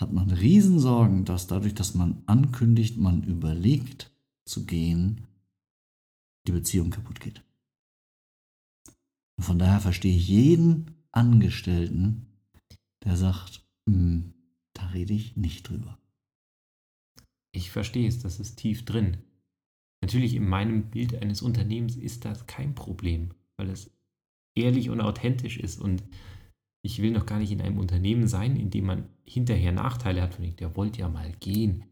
hat 0.00 0.12
man 0.12 0.30
Riesensorgen, 0.30 1.24
dass 1.24 1.46
dadurch, 1.46 1.74
dass 1.74 1.94
man 1.94 2.22
ankündigt, 2.26 2.96
man 2.96 3.22
überlegt 3.24 4.13
zu 4.46 4.66
gehen, 4.66 5.26
die 6.46 6.52
Beziehung 6.52 6.90
kaputt 6.90 7.20
geht. 7.20 7.42
Und 9.36 9.44
von 9.44 9.58
daher 9.58 9.80
verstehe 9.80 10.16
ich 10.16 10.28
jeden 10.28 10.94
Angestellten, 11.12 12.26
der 13.04 13.16
sagt, 13.16 13.66
"Hm, 13.88 14.34
da 14.74 14.86
rede 14.88 15.14
ich 15.14 15.36
nicht 15.36 15.68
drüber. 15.68 15.98
Ich 17.54 17.70
verstehe 17.70 18.08
es, 18.08 18.18
das 18.18 18.40
ist 18.40 18.56
tief 18.56 18.84
drin. 18.84 19.18
Natürlich 20.02 20.34
in 20.34 20.46
meinem 20.46 20.90
Bild 20.90 21.14
eines 21.14 21.40
Unternehmens 21.40 21.96
ist 21.96 22.24
das 22.24 22.46
kein 22.46 22.74
Problem, 22.74 23.32
weil 23.56 23.70
es 23.70 23.90
ehrlich 24.56 24.90
und 24.90 25.00
authentisch 25.00 25.56
ist 25.58 25.80
und 25.80 26.02
ich 26.84 27.00
will 27.00 27.12
noch 27.12 27.24
gar 27.24 27.38
nicht 27.38 27.50
in 27.50 27.62
einem 27.62 27.78
Unternehmen 27.78 28.28
sein, 28.28 28.56
in 28.56 28.70
dem 28.70 28.84
man 28.84 29.08
hinterher 29.24 29.72
Nachteile 29.72 30.20
hat, 30.20 30.34
von 30.34 30.44
wegen, 30.44 30.56
der 30.56 30.76
wollte 30.76 31.00
ja 31.00 31.08
mal 31.08 31.32
gehen. 31.40 31.84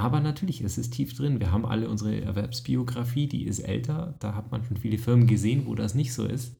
Aber 0.00 0.20
natürlich, 0.20 0.62
es 0.62 0.78
ist 0.78 0.94
tief 0.94 1.12
drin. 1.14 1.40
Wir 1.40 1.52
haben 1.52 1.66
alle 1.66 1.86
unsere 1.90 2.18
Erwerbsbiografie, 2.22 3.26
die 3.26 3.44
ist 3.44 3.58
älter. 3.58 4.16
Da 4.18 4.34
hat 4.34 4.50
man 4.50 4.64
schon 4.64 4.78
viele 4.78 4.96
Firmen 4.96 5.26
gesehen, 5.26 5.66
wo 5.66 5.74
das 5.74 5.94
nicht 5.94 6.14
so 6.14 6.24
ist. 6.24 6.56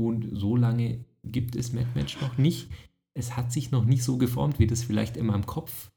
Und 0.00 0.26
so 0.32 0.56
lange 0.56 1.04
gibt 1.22 1.54
es 1.54 1.74
MadMatch 1.74 2.18
noch 2.22 2.38
nicht. 2.38 2.70
Es 3.12 3.36
hat 3.36 3.52
sich 3.52 3.72
noch 3.72 3.84
nicht 3.84 4.02
so 4.02 4.16
geformt, 4.16 4.58
wie 4.58 4.66
das 4.66 4.82
vielleicht 4.82 5.18
in 5.18 5.26
meinem 5.26 5.44
Kopf 5.44 5.90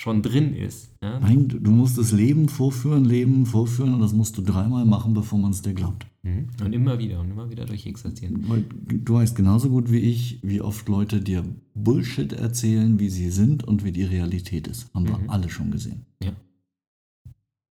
schon 0.00 0.22
drin 0.22 0.54
ist. 0.54 0.94
Ja? 1.02 1.20
Nein, 1.20 1.46
du 1.48 1.70
musst 1.70 1.98
das 1.98 2.10
Leben 2.10 2.48
vorführen, 2.48 3.04
Leben 3.04 3.44
vorführen 3.44 3.92
und 3.92 4.00
das 4.00 4.14
musst 4.14 4.34
du 4.38 4.40
dreimal 4.40 4.86
machen, 4.86 5.12
bevor 5.12 5.38
man 5.38 5.50
es 5.50 5.60
dir 5.60 5.74
glaubt. 5.74 6.06
Mhm. 6.22 6.46
Und 6.64 6.72
immer 6.72 6.98
wieder 6.98 7.20
und 7.20 7.30
immer 7.30 7.50
wieder 7.50 7.66
durchexerzieren. 7.66 8.48
Weil 8.48 8.64
Du 8.86 9.14
weißt 9.14 9.36
genauso 9.36 9.68
gut 9.68 9.92
wie 9.92 9.98
ich, 9.98 10.38
wie 10.42 10.62
oft 10.62 10.88
Leute 10.88 11.20
dir 11.20 11.44
Bullshit 11.74 12.32
erzählen, 12.32 12.98
wie 12.98 13.10
sie 13.10 13.28
sind 13.30 13.62
und 13.64 13.84
wie 13.84 13.92
die 13.92 14.04
Realität 14.04 14.68
ist. 14.68 14.92
Haben 14.94 15.06
wir 15.06 15.18
Mhm. 15.18 15.28
alle 15.28 15.50
schon 15.50 15.70
gesehen. 15.70 16.06
Ja. 16.22 16.32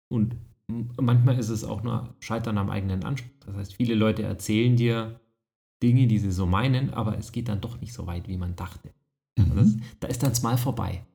Und 0.10 0.36
manchmal 1.00 1.40
ist 1.40 1.48
es 1.48 1.64
auch 1.64 1.82
nur 1.82 2.14
Scheitern 2.20 2.58
am 2.58 2.70
eigenen 2.70 3.06
Anspruch. 3.06 3.32
Das 3.46 3.56
heißt, 3.56 3.74
viele 3.76 3.96
Leute 3.96 4.24
erzählen 4.24 4.76
dir 4.76 5.22
Dinge, 5.82 6.08
die 6.08 6.20
sie 6.20 6.32
so 6.32 6.46
meinen, 6.46 6.90
aber 6.90 7.18
es 7.18 7.32
geht 7.32 7.48
dann 7.48 7.62
doch 7.62 7.80
nicht 7.80 7.94
so 7.94 8.06
weit, 8.06 8.28
wie 8.28 8.36
man 8.38 8.58
dachte. 8.58 8.90
Und 9.38 9.56
Das, 9.56 9.68
Mhm. 9.76 9.82
da 10.02 10.08
ist 10.10 10.24
dann 10.24 10.34
mal 10.44 10.58
vorbei. 10.58 11.06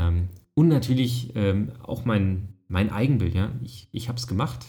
Ähm, 0.00 0.28
und 0.54 0.68
natürlich 0.68 1.34
ähm, 1.36 1.72
auch 1.82 2.04
mein, 2.04 2.54
mein 2.68 2.90
Eigenbild. 2.90 3.34
Ja? 3.34 3.52
Ich, 3.62 3.88
ich 3.92 4.08
habe 4.08 4.18
es 4.18 4.26
gemacht. 4.26 4.66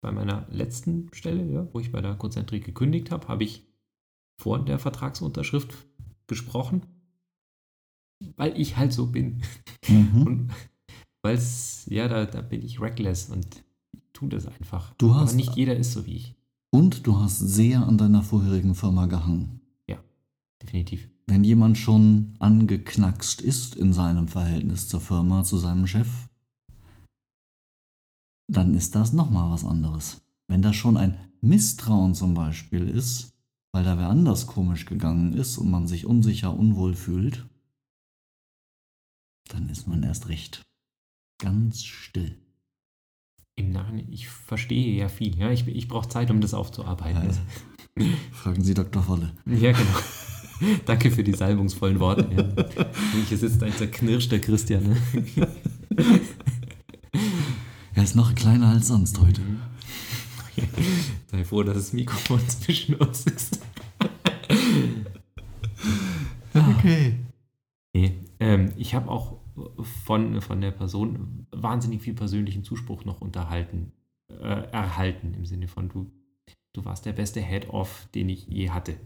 Bei 0.00 0.10
meiner 0.10 0.46
letzten 0.50 1.08
Stelle, 1.12 1.44
ja, 1.50 1.66
wo 1.72 1.78
ich 1.80 1.92
bei 1.92 2.00
der 2.00 2.14
Konzentrik 2.16 2.64
gekündigt 2.64 3.10
habe, 3.12 3.28
habe 3.28 3.44
ich 3.44 3.64
vor 4.40 4.64
der 4.64 4.78
Vertragsunterschrift 4.80 5.72
gesprochen, 6.26 6.82
weil 8.36 8.58
ich 8.60 8.76
halt 8.76 8.92
so 8.92 9.06
bin. 9.06 9.42
Mhm. 9.88 10.22
Und 10.26 10.50
weil 11.22 11.36
es, 11.36 11.86
ja, 11.88 12.08
da, 12.08 12.26
da 12.26 12.40
bin 12.40 12.62
ich 12.64 12.80
reckless 12.80 13.30
und 13.30 13.62
tu 14.12 14.26
das 14.26 14.46
einfach. 14.46 14.92
Du 14.94 15.14
hast- 15.14 15.30
Aber 15.30 15.36
nicht 15.36 15.54
jeder 15.54 15.76
ist 15.76 15.92
so 15.92 16.04
wie 16.06 16.16
ich. 16.16 16.34
Und 16.70 17.06
du 17.06 17.18
hast 17.20 17.38
sehr 17.38 17.86
an 17.86 17.96
deiner 17.98 18.22
vorherigen 18.22 18.74
Firma 18.74 19.06
gehangen. 19.06 19.60
Definitiv. 20.62 21.10
Wenn 21.26 21.44
jemand 21.44 21.78
schon 21.78 22.34
angeknackst 22.38 23.40
ist 23.40 23.76
in 23.76 23.92
seinem 23.92 24.28
Verhältnis 24.28 24.88
zur 24.88 25.00
Firma, 25.00 25.44
zu 25.44 25.56
seinem 25.56 25.86
Chef, 25.86 26.08
dann 28.48 28.74
ist 28.74 28.94
das 28.94 29.12
nochmal 29.12 29.50
was 29.50 29.64
anderes. 29.64 30.20
Wenn 30.48 30.62
da 30.62 30.72
schon 30.72 30.96
ein 30.96 31.18
Misstrauen 31.40 32.14
zum 32.14 32.34
Beispiel 32.34 32.88
ist, 32.88 33.32
weil 33.72 33.84
da 33.84 33.96
wer 33.98 34.08
anders 34.08 34.46
komisch 34.46 34.84
gegangen 34.84 35.32
ist 35.32 35.56
und 35.58 35.70
man 35.70 35.86
sich 35.86 36.06
unsicher, 36.06 36.56
unwohl 36.56 36.94
fühlt, 36.94 37.46
dann 39.48 39.68
ist 39.68 39.86
man 39.86 40.02
erst 40.02 40.28
recht 40.28 40.62
ganz 41.38 41.84
still. 41.84 42.38
Im 43.56 43.72
Nachhinein, 43.72 44.10
ich 44.10 44.28
verstehe 44.28 44.96
ja 44.96 45.08
viel. 45.08 45.36
Ja, 45.36 45.50
ich, 45.50 45.66
ich 45.66 45.88
brauche 45.88 46.08
Zeit, 46.08 46.30
um 46.30 46.40
das 46.40 46.54
aufzuarbeiten. 46.54 47.22
Ja, 47.22 48.04
ja. 48.04 48.16
Fragen 48.32 48.62
Sie 48.62 48.74
Dr. 48.74 49.06
Wolle. 49.08 49.34
Ja, 49.46 49.72
genau. 49.72 49.98
Danke 50.86 51.10
für 51.10 51.24
die 51.24 51.32
salbungsvollen 51.32 52.00
Worte. 52.00 52.28
Ja. 52.36 52.86
Hier 53.28 53.38
sitzt 53.38 53.62
ein 53.62 53.72
zerknirschter 53.72 54.38
Christian. 54.38 54.84
Ne? 54.84 55.48
Er 57.94 58.04
ist 58.04 58.16
noch 58.16 58.34
kleiner 58.34 58.70
als 58.70 58.88
sonst 58.88 59.20
heute. 59.20 59.42
Sei 61.30 61.44
froh, 61.44 61.62
dass 61.62 61.76
das 61.76 61.92
Mikrofon 61.92 62.40
zwischen 62.48 62.94
uns 62.94 63.26
ist. 63.26 63.60
Okay. 66.54 67.18
Nee, 67.92 68.14
ähm, 68.40 68.72
ich 68.76 68.94
habe 68.94 69.10
auch 69.10 69.36
von, 70.04 70.40
von 70.40 70.60
der 70.62 70.70
Person 70.70 71.46
wahnsinnig 71.50 72.00
viel 72.00 72.14
persönlichen 72.14 72.64
Zuspruch 72.64 73.04
noch 73.04 73.20
unterhalten, 73.20 73.92
äh, 74.30 74.70
erhalten, 74.72 75.34
im 75.34 75.44
Sinne 75.44 75.68
von 75.68 75.90
du, 75.90 76.10
du 76.72 76.84
warst 76.86 77.04
der 77.04 77.12
beste 77.12 77.40
Head-Off, 77.40 78.08
den 78.14 78.30
ich 78.30 78.46
je 78.48 78.70
hatte. 78.70 78.96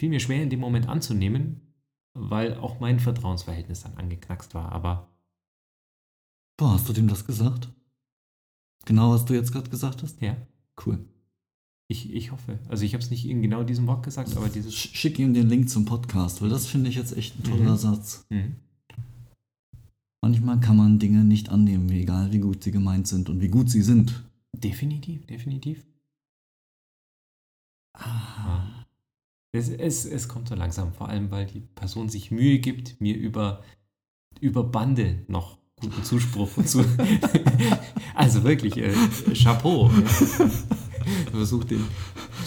Fiel 0.00 0.08
mir 0.10 0.20
schwer 0.20 0.42
in 0.42 0.50
dem 0.50 0.60
Moment 0.60 0.88
anzunehmen, 0.88 1.60
weil 2.14 2.54
auch 2.54 2.80
mein 2.80 2.98
Vertrauensverhältnis 3.00 3.82
dann 3.82 3.96
angeknackst 3.96 4.54
war, 4.54 4.72
aber 4.72 5.08
Boah, 6.56 6.74
hast 6.74 6.88
du 6.88 6.92
dem 6.92 7.08
das 7.08 7.26
gesagt? 7.26 7.68
Genau, 8.84 9.10
was 9.10 9.24
du 9.24 9.34
jetzt 9.34 9.50
gerade 9.52 9.70
gesagt 9.70 10.02
hast? 10.04 10.20
Ja. 10.22 10.36
Cool. 10.86 11.04
Ich, 11.88 12.12
ich 12.14 12.30
hoffe. 12.32 12.58
Also 12.68 12.84
ich 12.84 12.94
habe 12.94 13.02
es 13.02 13.10
nicht 13.10 13.26
in 13.26 13.42
genau 13.42 13.64
diesem 13.64 13.86
Wort 13.88 14.04
gesagt, 14.04 14.36
aber 14.36 14.48
dieses. 14.48 14.72
Sch- 14.74 14.94
Schick 14.94 15.18
ihm 15.18 15.34
den 15.34 15.48
Link 15.48 15.68
zum 15.68 15.84
Podcast, 15.84 16.40
weil 16.42 16.48
das 16.50 16.66
finde 16.66 16.90
ich 16.90 16.96
jetzt 16.96 17.16
echt 17.16 17.36
ein 17.38 17.42
toller 17.44 17.72
Mhm. 17.72 17.76
Satz. 17.76 18.24
Mhm. 18.30 18.56
Manchmal 20.22 20.60
kann 20.60 20.76
man 20.76 20.98
Dinge 20.98 21.24
nicht 21.24 21.48
annehmen, 21.50 21.90
egal 21.90 22.32
wie 22.32 22.38
gut 22.38 22.62
sie 22.62 22.70
gemeint 22.70 23.06
sind 23.08 23.28
und 23.28 23.40
wie 23.40 23.48
gut 23.48 23.68
sie 23.68 23.82
sind. 23.82 24.24
Definitiv, 24.56 25.26
definitiv. 25.26 25.84
Ah. 27.94 28.83
Es, 29.54 29.68
es, 29.68 30.04
es 30.04 30.28
kommt 30.28 30.48
so 30.48 30.54
langsam, 30.56 30.92
vor 30.92 31.08
allem 31.08 31.30
weil 31.30 31.46
die 31.46 31.60
Person 31.60 32.08
sich 32.08 32.30
Mühe 32.32 32.58
gibt, 32.58 33.00
mir 33.00 33.16
über, 33.16 33.62
über 34.40 34.64
Bande 34.64 35.24
noch 35.28 35.58
guten 35.80 36.02
Zuspruch 36.02 36.50
zu. 36.64 36.84
also 38.14 38.42
wirklich, 38.42 38.76
äh, 38.78 38.92
Chapeau. 39.34 39.90
Ja. 39.90 40.50
Versucht 41.30 41.70
den, 41.70 41.84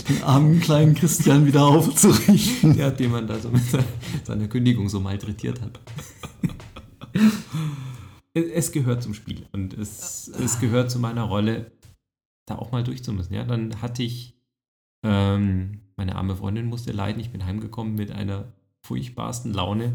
Den 0.09 0.23
armen 0.23 0.59
kleinen 0.59 0.95
Christian 0.95 1.45
wieder 1.45 1.63
aufzurichten. 1.65 2.75
ja, 2.75 2.89
den 2.89 3.11
man 3.11 3.27
da 3.27 3.39
so 3.39 3.49
mit 3.49 3.63
se- 3.63 3.83
seiner 4.23 4.47
Kündigung 4.47 4.89
so 4.89 4.99
malträtiert 4.99 5.61
hat. 5.61 5.79
Es, 8.33 8.71
gehört 8.71 9.01
zum 9.03 9.13
Spiel 9.13 9.47
und 9.51 9.73
es, 9.75 10.27
es 10.27 10.59
gehört 10.59 10.91
zu 10.91 10.99
meiner 10.99 11.23
Rolle, 11.23 11.71
da 12.47 12.55
auch 12.57 12.71
mal 12.71 12.83
durchzumüssen. 12.83 13.35
Ja, 13.35 13.43
dann 13.45 13.81
hatte 13.81 14.03
ich 14.03 14.37
ähm, 15.03 15.81
meine 15.97 16.15
arme 16.15 16.35
Freundin 16.35 16.67
musste 16.67 16.91
leiden. 16.91 17.19
Ich 17.19 17.31
bin 17.31 17.45
heimgekommen 17.45 17.95
mit 17.95 18.11
einer 18.11 18.45
furchtbarsten 18.83 19.53
Laune. 19.53 19.93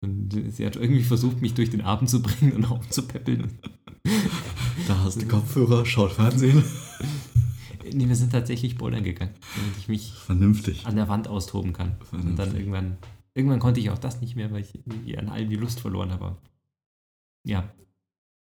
Und 0.00 0.30
sie 0.50 0.66
hat 0.66 0.76
irgendwie 0.76 1.04
versucht, 1.04 1.40
mich 1.40 1.54
durch 1.54 1.70
den 1.70 1.80
Abend 1.80 2.10
zu 2.10 2.20
bringen 2.22 2.52
und 2.52 2.64
aufzupäppeln. 2.70 3.58
Da 4.88 4.98
hast 4.98 5.22
du 5.22 5.28
Kopfhörer, 5.28 5.86
schaut 5.86 6.12
Fernsehen. 6.12 6.62
Nee, 7.94 8.08
wir 8.08 8.16
sind 8.16 8.32
tatsächlich 8.32 8.76
bouldern 8.78 9.04
gegangen, 9.04 9.34
damit 9.54 9.76
ich 9.76 9.88
mich 9.88 10.12
Vernünftig. 10.14 10.86
an 10.86 10.96
der 10.96 11.08
Wand 11.08 11.28
austoben 11.28 11.74
kann. 11.74 11.96
Und 12.10 12.12
dann 12.12 12.22
Vernünftig. 12.36 12.60
irgendwann, 12.60 12.96
irgendwann 13.34 13.58
konnte 13.58 13.80
ich 13.80 13.90
auch 13.90 13.98
das 13.98 14.20
nicht 14.22 14.34
mehr, 14.34 14.50
weil 14.50 14.64
ich 15.04 15.18
an 15.18 15.28
allem 15.28 15.50
die 15.50 15.56
Lust 15.56 15.80
verloren 15.80 16.10
habe. 16.10 16.36
Ja, 17.44 17.68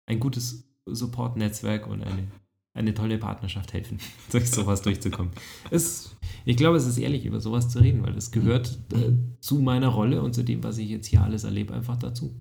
ein 0.06 0.20
gutes 0.20 0.64
Support-Netzwerk 0.86 1.86
und 1.86 2.02
eine, 2.02 2.26
eine 2.74 2.94
tolle 2.94 3.18
Partnerschaft 3.18 3.72
helfen, 3.74 3.98
durch 4.30 4.50
sowas 4.50 4.80
durchzukommen. 4.82 5.32
Es, 5.70 6.13
ich 6.44 6.56
glaube, 6.56 6.76
es 6.76 6.86
ist 6.86 6.98
ehrlich, 6.98 7.24
über 7.24 7.40
sowas 7.40 7.68
zu 7.68 7.78
reden, 7.78 8.02
weil 8.02 8.16
es 8.16 8.30
gehört 8.30 8.78
äh, 8.92 9.12
zu 9.40 9.56
meiner 9.60 9.88
Rolle 9.88 10.22
und 10.22 10.34
zu 10.34 10.44
dem, 10.44 10.62
was 10.62 10.78
ich 10.78 10.88
jetzt 10.88 11.06
hier 11.06 11.22
alles 11.22 11.44
erlebe, 11.44 11.74
einfach 11.74 11.96
dazu. 11.96 12.40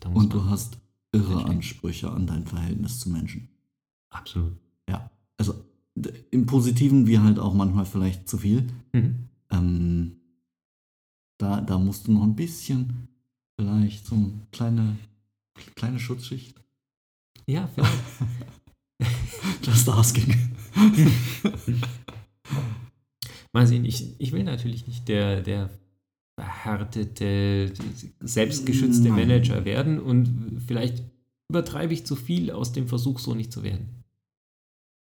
Da 0.00 0.08
Und 0.08 0.32
du 0.32 0.44
hast 0.44 0.78
irre 1.12 1.32
Verstehe. 1.32 1.50
Ansprüche 1.50 2.10
an 2.10 2.26
dein 2.26 2.46
Verhältnis 2.46 3.00
zu 3.00 3.10
Menschen. 3.10 3.48
Absolut. 4.10 4.56
Ja. 4.88 5.10
Also 5.36 5.54
im 6.30 6.46
Positiven 6.46 7.06
wie 7.06 7.18
halt 7.18 7.38
auch 7.38 7.54
manchmal 7.54 7.86
vielleicht 7.86 8.28
zu 8.28 8.38
viel. 8.38 8.66
Mhm. 8.92 9.28
Ähm, 9.50 10.16
da, 11.38 11.60
da 11.60 11.78
musst 11.78 12.08
du 12.08 12.12
noch 12.12 12.22
ein 12.22 12.36
bisschen, 12.36 13.08
vielleicht 13.56 14.06
so 14.06 14.16
eine 14.16 14.32
kleine, 14.50 14.96
kleine 15.76 16.00
Schutzschicht. 16.00 16.60
Ja, 17.46 17.68
vielleicht. 17.68 17.92
Just 19.62 19.88
asking. 19.88 20.34
Mal 23.54 23.66
sehen, 23.66 23.84
ich, 23.84 24.20
ich 24.20 24.32
will 24.32 24.42
natürlich 24.42 24.86
nicht 24.86 25.08
der, 25.08 25.40
der 25.40 25.70
verhärtete, 26.38 27.72
selbstgeschützte 28.20 29.08
Nein. 29.08 29.28
Manager 29.28 29.64
werden 29.64 30.00
und 30.00 30.60
vielleicht 30.66 31.04
übertreibe 31.48 31.94
ich 31.94 32.04
zu 32.04 32.16
viel 32.16 32.50
aus 32.50 32.72
dem 32.72 32.88
Versuch, 32.88 33.20
so 33.20 33.34
nicht 33.34 33.52
zu 33.52 33.62
werden. 33.62 34.02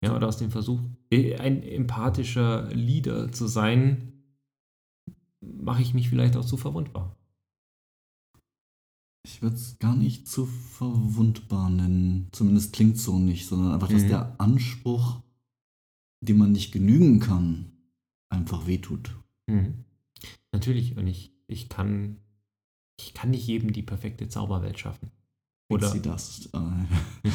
Ja, 0.05 0.15
oder 0.15 0.29
aus 0.29 0.37
dem 0.37 0.53
Versuch, 0.53 0.79
äh, 1.11 1.37
ein 1.39 1.65
empathischer 1.65 2.73
Leader 2.73 3.33
zu 3.33 3.49
sein, 3.49 4.13
mache 5.41 5.83
ich 5.83 5.93
mich 5.93 6.09
vielleicht 6.09 6.37
auch 6.37 6.45
zu 6.45 6.57
verwundbar. 6.57 7.17
Ich 9.27 9.43
würde 9.43 9.57
es 9.57 9.79
gar 9.81 9.97
nicht 9.97 10.29
zu 10.29 10.47
verwundbar 10.47 11.69
nennen. 11.71 12.29
Zumindest 12.31 12.73
klingt 12.73 12.99
so 12.99 13.19
nicht, 13.19 13.47
sondern 13.47 13.73
einfach, 13.73 13.89
dass 13.89 14.05
Mhm. 14.05 14.09
der 14.09 14.41
Anspruch, 14.41 15.21
dem 16.21 16.39
man 16.39 16.53
nicht 16.53 16.71
genügen 16.71 17.19
kann, 17.19 17.73
einfach 18.29 18.67
wehtut. 18.67 19.11
Mhm. 19.47 19.85
Natürlich, 20.53 20.97
und 20.97 21.07
ich, 21.07 21.33
ich 21.47 21.69
kann 21.69 22.19
ich 23.01 23.15
kann 23.15 23.31
nicht 23.31 23.47
jedem 23.47 23.73
die 23.73 23.83
perfekte 23.83 24.29
Zauberwelt 24.29 24.79
schaffen. 24.79 25.11
Oder 25.71 25.91
Pixie 25.91 26.03
Dust. 26.03 26.49
Äh, 26.55 27.31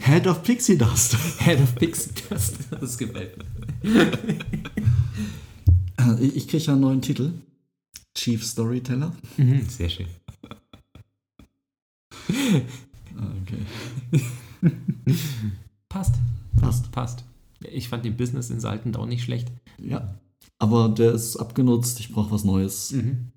Head 0.00 0.26
of 0.26 0.42
Pixie 0.42 0.78
Dust. 0.78 1.16
Head 1.38 1.60
of 1.60 1.74
Pixie 1.76 2.10
Dust. 2.28 2.58
Das 2.70 2.98
gefällt 2.98 3.38
mir. 3.38 4.18
Ich 6.20 6.48
kriege 6.48 6.64
ja 6.64 6.72
einen 6.72 6.80
neuen 6.82 7.00
Titel. 7.00 7.32
Chief 8.16 8.44
Storyteller. 8.44 9.14
Mhm, 9.36 9.64
sehr 9.68 9.88
schön. 9.88 10.08
Ah, 13.16 13.30
Okay. 13.42 14.22
Passt. 15.88 16.16
Passt. 16.60 16.90
Passt. 16.90 17.24
Ich 17.70 17.88
fand 17.88 18.04
den 18.04 18.16
Business 18.16 18.50
in 18.50 18.60
Salten 18.60 18.94
auch 18.96 19.06
nicht 19.06 19.22
schlecht. 19.22 19.52
Ja. 19.78 20.18
Aber 20.58 20.88
der 20.88 21.12
ist 21.12 21.36
abgenutzt. 21.36 22.00
Ich 22.00 22.12
brauche 22.12 22.30
was 22.30 22.44
Neues. 22.44 22.92
Mhm. 22.92 23.32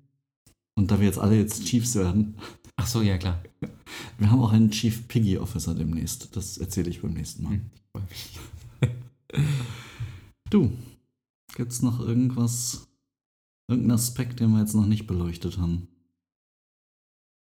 Und 0.78 0.90
da 0.90 1.00
wir 1.00 1.06
jetzt 1.06 1.18
alle 1.18 1.36
jetzt 1.36 1.64
Chiefs 1.64 1.94
werden, 1.94 2.36
Ach 2.76 2.86
so, 2.86 3.00
ja 3.00 3.16
klar. 3.16 3.42
wir 4.18 4.30
haben 4.30 4.42
auch 4.42 4.52
einen 4.52 4.70
Chief 4.70 5.08
Piggy 5.08 5.38
Officer 5.38 5.74
demnächst. 5.74 6.36
Das 6.36 6.58
erzähle 6.58 6.90
ich 6.90 7.00
beim 7.00 7.14
nächsten 7.14 7.42
Mal. 7.42 7.54
Mhm. 7.54 7.70
Ich 7.74 7.82
freu 7.90 8.00
mich. 8.08 8.38
Du, 10.48 10.70
gibt's 11.56 11.82
noch 11.82 11.98
irgendwas, 11.98 12.86
irgendeinen 13.68 13.96
Aspekt, 13.96 14.38
den 14.38 14.52
wir 14.52 14.60
jetzt 14.60 14.74
noch 14.74 14.86
nicht 14.86 15.08
beleuchtet 15.08 15.58
haben? 15.58 15.88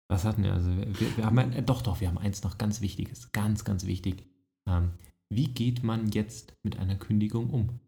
Was 0.09 0.25
hatten 0.25 0.45
wir? 0.45 0.53
Also 0.53 0.71
wir, 0.71 1.17
wir 1.17 1.27
haben 1.27 1.39
ein, 1.39 1.53
äh, 1.53 1.63
doch, 1.65 1.83
doch, 1.83 2.01
wir 2.01 2.07
haben 2.07 2.19
eins 2.19 2.45
noch 2.45 2.59
ganz 2.59 2.81
Wichtiges. 2.81 3.33
Ganz, 3.33 3.65
ganz 3.65 3.87
wichtig. 3.87 4.25
Ähm, 4.69 4.91
wie 5.35 5.49
geht 5.49 5.83
man 5.83 6.11
jetzt 6.11 6.55
mit 6.63 6.79
einer 6.79 6.97
Kündigung 6.97 7.51
um? 7.51 7.81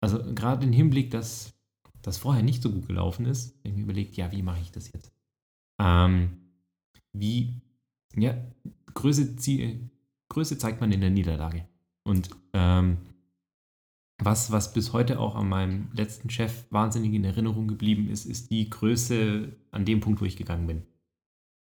Also 0.00 0.34
gerade 0.34 0.64
im 0.66 0.72
Hinblick, 0.72 1.10
dass 1.10 1.54
das 2.02 2.18
vorher 2.18 2.42
nicht 2.42 2.62
so 2.62 2.70
gut 2.70 2.86
gelaufen 2.86 3.26
ist, 3.26 3.62
mir 3.64 3.82
überlegt, 3.82 4.16
ja, 4.16 4.32
wie 4.32 4.42
mache 4.42 4.60
ich 4.60 4.72
das 4.72 4.92
jetzt? 4.92 5.12
Ähm, 5.80 6.38
wie, 7.12 7.60
ja, 8.16 8.36
Größe, 8.94 9.36
Größe 10.28 10.58
zeigt 10.58 10.80
man 10.80 10.92
in 10.92 11.00
der 11.00 11.10
Niederlage. 11.10 11.68
Und 12.04 12.30
ähm, 12.54 12.98
was, 14.18 14.50
was 14.50 14.72
bis 14.72 14.92
heute 14.92 15.18
auch 15.18 15.34
an 15.34 15.48
meinem 15.48 15.88
letzten 15.92 16.30
Chef 16.30 16.64
wahnsinnig 16.70 17.14
in 17.14 17.24
Erinnerung 17.24 17.68
geblieben 17.68 18.08
ist, 18.08 18.26
ist 18.26 18.50
die 18.50 18.68
Größe 18.68 19.56
an 19.70 19.84
dem 19.84 20.00
Punkt, 20.00 20.20
wo 20.20 20.24
ich 20.24 20.36
gegangen 20.36 20.66
bin. 20.66 20.82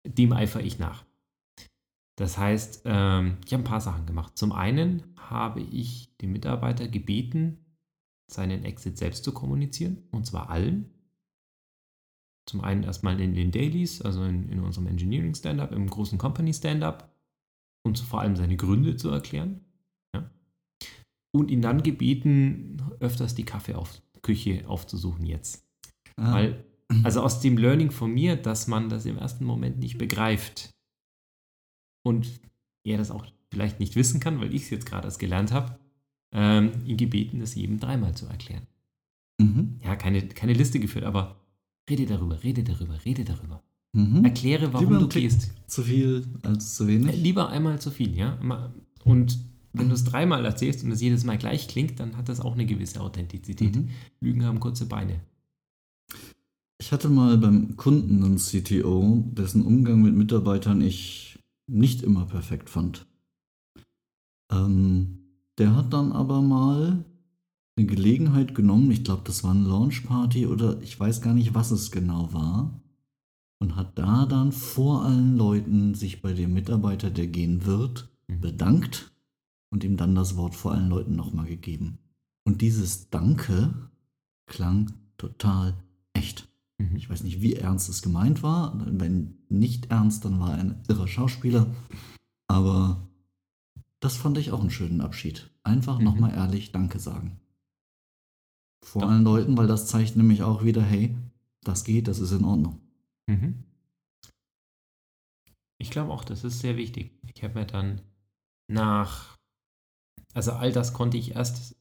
Dem 0.07 0.33
eifere 0.33 0.63
ich 0.63 0.79
nach. 0.79 1.05
Das 2.19 2.37
heißt, 2.37 2.83
ähm, 2.85 3.37
ich 3.47 3.53
habe 3.53 3.63
ein 3.63 3.71
paar 3.71 3.81
Sachen 3.81 4.05
gemacht. 4.05 4.37
Zum 4.37 4.51
einen 4.51 5.05
habe 5.17 5.61
ich 5.61 6.17
den 6.17 6.33
Mitarbeiter 6.33 6.89
gebeten, 6.89 7.65
seinen 8.29 8.65
Exit 8.65 8.99
selbst 8.99 9.23
zu 9.23 9.33
kommunizieren, 9.33 10.03
und 10.11 10.27
zwar 10.27 10.51
allen. 10.51 10.91
Zum 12.51 12.61
einen 12.63 12.83
erstmal 12.83 13.21
in 13.21 13.35
den 13.35 13.53
Dailies, 13.53 14.03
also 14.03 14.25
in, 14.25 14.49
in 14.49 14.59
unserem 14.59 14.89
Engineering 14.89 15.33
Stand-up, 15.33 15.71
im 15.71 15.89
großen 15.89 16.19
Company 16.19 16.53
Stand-up 16.53 17.15
und 17.87 18.01
vor 18.01 18.21
allem 18.21 18.35
seine 18.35 18.57
Gründe 18.57 18.97
zu 18.97 19.11
erklären. 19.11 19.61
Ja. 20.13 20.29
Und 21.33 21.53
ihn 21.53 21.63
dann 21.63 21.85
gebeten, 21.85 22.83
öfters 22.99 23.37
die 23.37 23.45
Kaffeeküche 23.45 24.69
aufzusuchen 24.69 25.25
jetzt. 25.25 25.65
Ah, 26.17 26.35
Weil, 26.35 26.65
also 27.05 27.23
aus 27.23 27.39
dem 27.39 27.59
Learning 27.59 27.93
von 27.93 28.13
mir, 28.13 28.35
dass 28.35 28.67
man 28.67 28.89
das 28.89 29.07
im 29.07 29.19
ersten 29.19 29.45
Moment 29.45 29.79
nicht 29.79 29.99
begreift 29.99 30.75
und 32.09 32.29
er 32.85 32.99
das 32.99 33.11
auch 33.11 33.27
vielleicht 33.51 33.81
nicht 33.81 33.97
wissen 33.97 34.21
kann, 34.21 34.41
weil 34.41 34.55
ich 34.55 34.63
es 34.63 34.71
jetzt 34.71 34.87
gerade 34.87 35.07
erst 35.07 35.19
gelernt 35.19 35.53
habe, 35.53 35.79
ähm, 36.33 36.73
ihn 36.85 36.97
gebeten, 36.97 37.41
es 37.41 37.55
jedem 37.55 37.79
dreimal 37.81 38.15
zu 38.15 38.27
erklären. 38.27 38.67
mhm, 39.41 39.79
Ja, 39.85 39.97
keine, 39.97 40.27
keine 40.29 40.53
Liste 40.53 40.81
geführt, 40.81 41.05
aber 41.05 41.37
rede 41.89 42.07
darüber, 42.07 42.43
rede 42.43 42.63
darüber, 42.63 42.99
rede 43.05 43.25
darüber. 43.25 43.63
mhm. 43.93 44.25
Erkläre, 44.25 44.73
warum 44.73 44.89
Lieber 44.89 44.99
du 45.01 45.09
gehst. 45.09 45.53
Zu 45.67 45.83
viel 45.83 46.27
als 46.43 46.75
zu 46.75 46.87
wenig? 46.87 47.17
Lieber 47.17 47.49
einmal 47.49 47.81
zu 47.81 47.91
viel, 47.91 48.15
ja. 48.17 48.39
Und 49.05 49.39
wenn 49.73 49.89
du 49.89 49.95
es 49.95 50.05
dreimal 50.05 50.45
erzählst 50.45 50.85
und 50.85 50.91
es 50.93 51.01
jedes 51.01 51.25
Mal 51.25 51.39
gleich 51.39 51.69
klingt, 51.69 52.01
dann 52.01 52.17
hat 52.17 52.29
das 52.29 52.41
auch 52.41 52.55
eine 52.55 52.67
gewisse 52.67 53.01
Authentizität. 53.01 53.77
Mhm. 53.77 53.89
Lügen 54.21 54.45
haben 54.45 54.61
kurze 54.61 54.87
Beine. 54.87 55.21
Ich 56.81 56.93
hatte 56.93 57.09
mal 57.09 57.37
beim 57.39 57.77
Kunden 57.77 58.23
einen 58.23 58.37
CTO, 58.37 59.25
dessen 59.33 59.63
Umgang 59.65 60.01
mit 60.03 60.15
Mitarbeitern 60.15 60.81
ich 60.81 61.28
nicht 61.69 62.03
immer 62.03 62.27
perfekt 62.27 62.71
fand. 62.71 63.07
Ähm, 64.51 65.19
der 65.59 65.75
hat 65.77 65.93
dann 65.93 66.13
aber 66.13 66.41
mal 66.41 67.05
eine 67.77 67.87
Gelegenheit 67.87 68.55
genommen, 68.55 68.91
ich 68.91 69.05
glaube, 69.05 69.23
das 69.25 69.45
war 69.45 69.53
eine 69.53 69.69
Launchparty 69.69 70.47
oder 70.47 70.81
ich 70.83 70.99
weiß 70.99 71.21
gar 71.21 71.35
nicht, 71.35 71.55
was 71.55 71.71
es 71.71 71.91
genau 71.91 72.33
war. 72.33 72.81
und 73.61 73.75
hat 73.75 73.99
da 73.99 74.25
dann 74.25 74.53
vor 74.53 75.05
allen 75.05 75.37
Leuten 75.37 75.95
sich 75.95 76.23
bei 76.23 76.33
dem 76.33 76.55
Mitarbeiter, 76.55 77.11
der 77.11 77.27
gehen 77.27 77.67
wird, 77.67 78.09
Mhm. 78.29 78.41
bedankt 78.41 79.13
und 79.71 79.83
ihm 79.85 79.97
dann 79.97 80.15
das 80.15 80.37
Wort 80.37 80.55
vor 80.55 80.73
allen 80.73 80.89
Leuten 80.89 81.17
nochmal 81.17 81.47
gegeben. 81.47 81.99
Und 82.45 82.61
dieses 82.63 83.11
Danke 83.11 83.75
klang 84.47 84.93
total 85.17 85.75
echt. 86.13 86.48
Mhm. 86.79 86.97
Ich 86.97 87.11
weiß 87.11 87.23
nicht, 87.25 87.41
wie 87.41 87.55
ernst 87.55 87.89
es 87.89 88.03
gemeint 88.03 88.43
war. 88.43 88.75
Wenn 88.87 89.39
nicht 89.49 89.91
ernst, 89.91 90.25
dann 90.25 90.39
war 90.41 90.53
er 90.53 90.59
ein 90.59 90.83
irrer 90.89 91.09
Schauspieler. 91.09 91.67
Aber 92.49 93.09
das 94.01 94.17
fand 94.17 94.39
ich 94.39 94.53
auch 94.53 94.61
einen 94.61 94.71
schönen 94.71 95.01
Abschied. 95.01 95.51
Einfach 95.65 95.99
Mhm. 95.99 96.05
nochmal 96.05 96.35
ehrlich 96.35 96.73
Danke 96.73 96.99
sagen. 96.99 97.41
Vor 98.85 99.03
Doch. 99.03 99.09
allen 99.11 99.25
Leuten, 99.25 99.57
weil 99.57 99.67
das 99.67 99.87
zeigt 99.89 100.17
nämlich 100.17 100.43
auch 100.43 100.63
wieder, 100.65 100.83
hey, 100.83 101.17
das 101.63 101.85
geht, 101.85 102.07
das 102.09 102.21
ist 102.21 102.31
in 102.33 102.45
Ordnung. 102.45 102.81
Mhm. 103.27 103.65
Ich 105.79 105.91
glaube 105.91 106.13
auch, 106.13 106.25
das 106.25 106.45
ist 106.45 106.61
sehr 106.61 106.77
wichtig. 106.77 107.13
Ich 107.35 107.43
habe 107.43 107.55
mir 107.59 107.67
dann 107.67 108.01
nach, 108.69 109.37
also 110.35 110.53
all 110.53 110.73
das 110.73 110.93
konnte 110.93 111.17
ich 111.17 111.35
erst, 111.37 111.77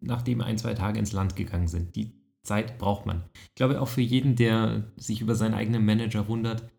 nachdem 0.00 0.40
ein, 0.40 0.58
zwei 0.58 0.74
Tage 0.74 0.98
ins 0.98 1.12
Land 1.12 1.36
gegangen 1.36 1.68
sind. 1.68 1.94
Die 1.96 2.19
Zeit 2.42 2.78
braucht 2.78 3.06
man. 3.06 3.24
Ich 3.48 3.54
glaube 3.54 3.80
auch 3.80 3.88
für 3.88 4.00
jeden, 4.00 4.36
der 4.36 4.84
sich 4.96 5.20
über 5.20 5.34
seinen 5.34 5.54
eigenen 5.54 5.84
Manager 5.84 6.28
wundert, 6.28 6.70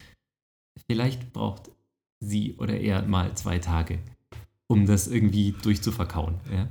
vielleicht 0.90 1.34
braucht 1.34 1.72
sie 2.20 2.56
oder 2.58 2.80
er 2.80 3.04
mal 3.04 3.36
zwei 3.36 3.60
Tage, 3.60 4.00
um 4.68 4.86
das 4.86 5.08
irgendwie 5.08 5.54
durchzuverkauen. 5.62 6.40
Ja? 6.52 6.68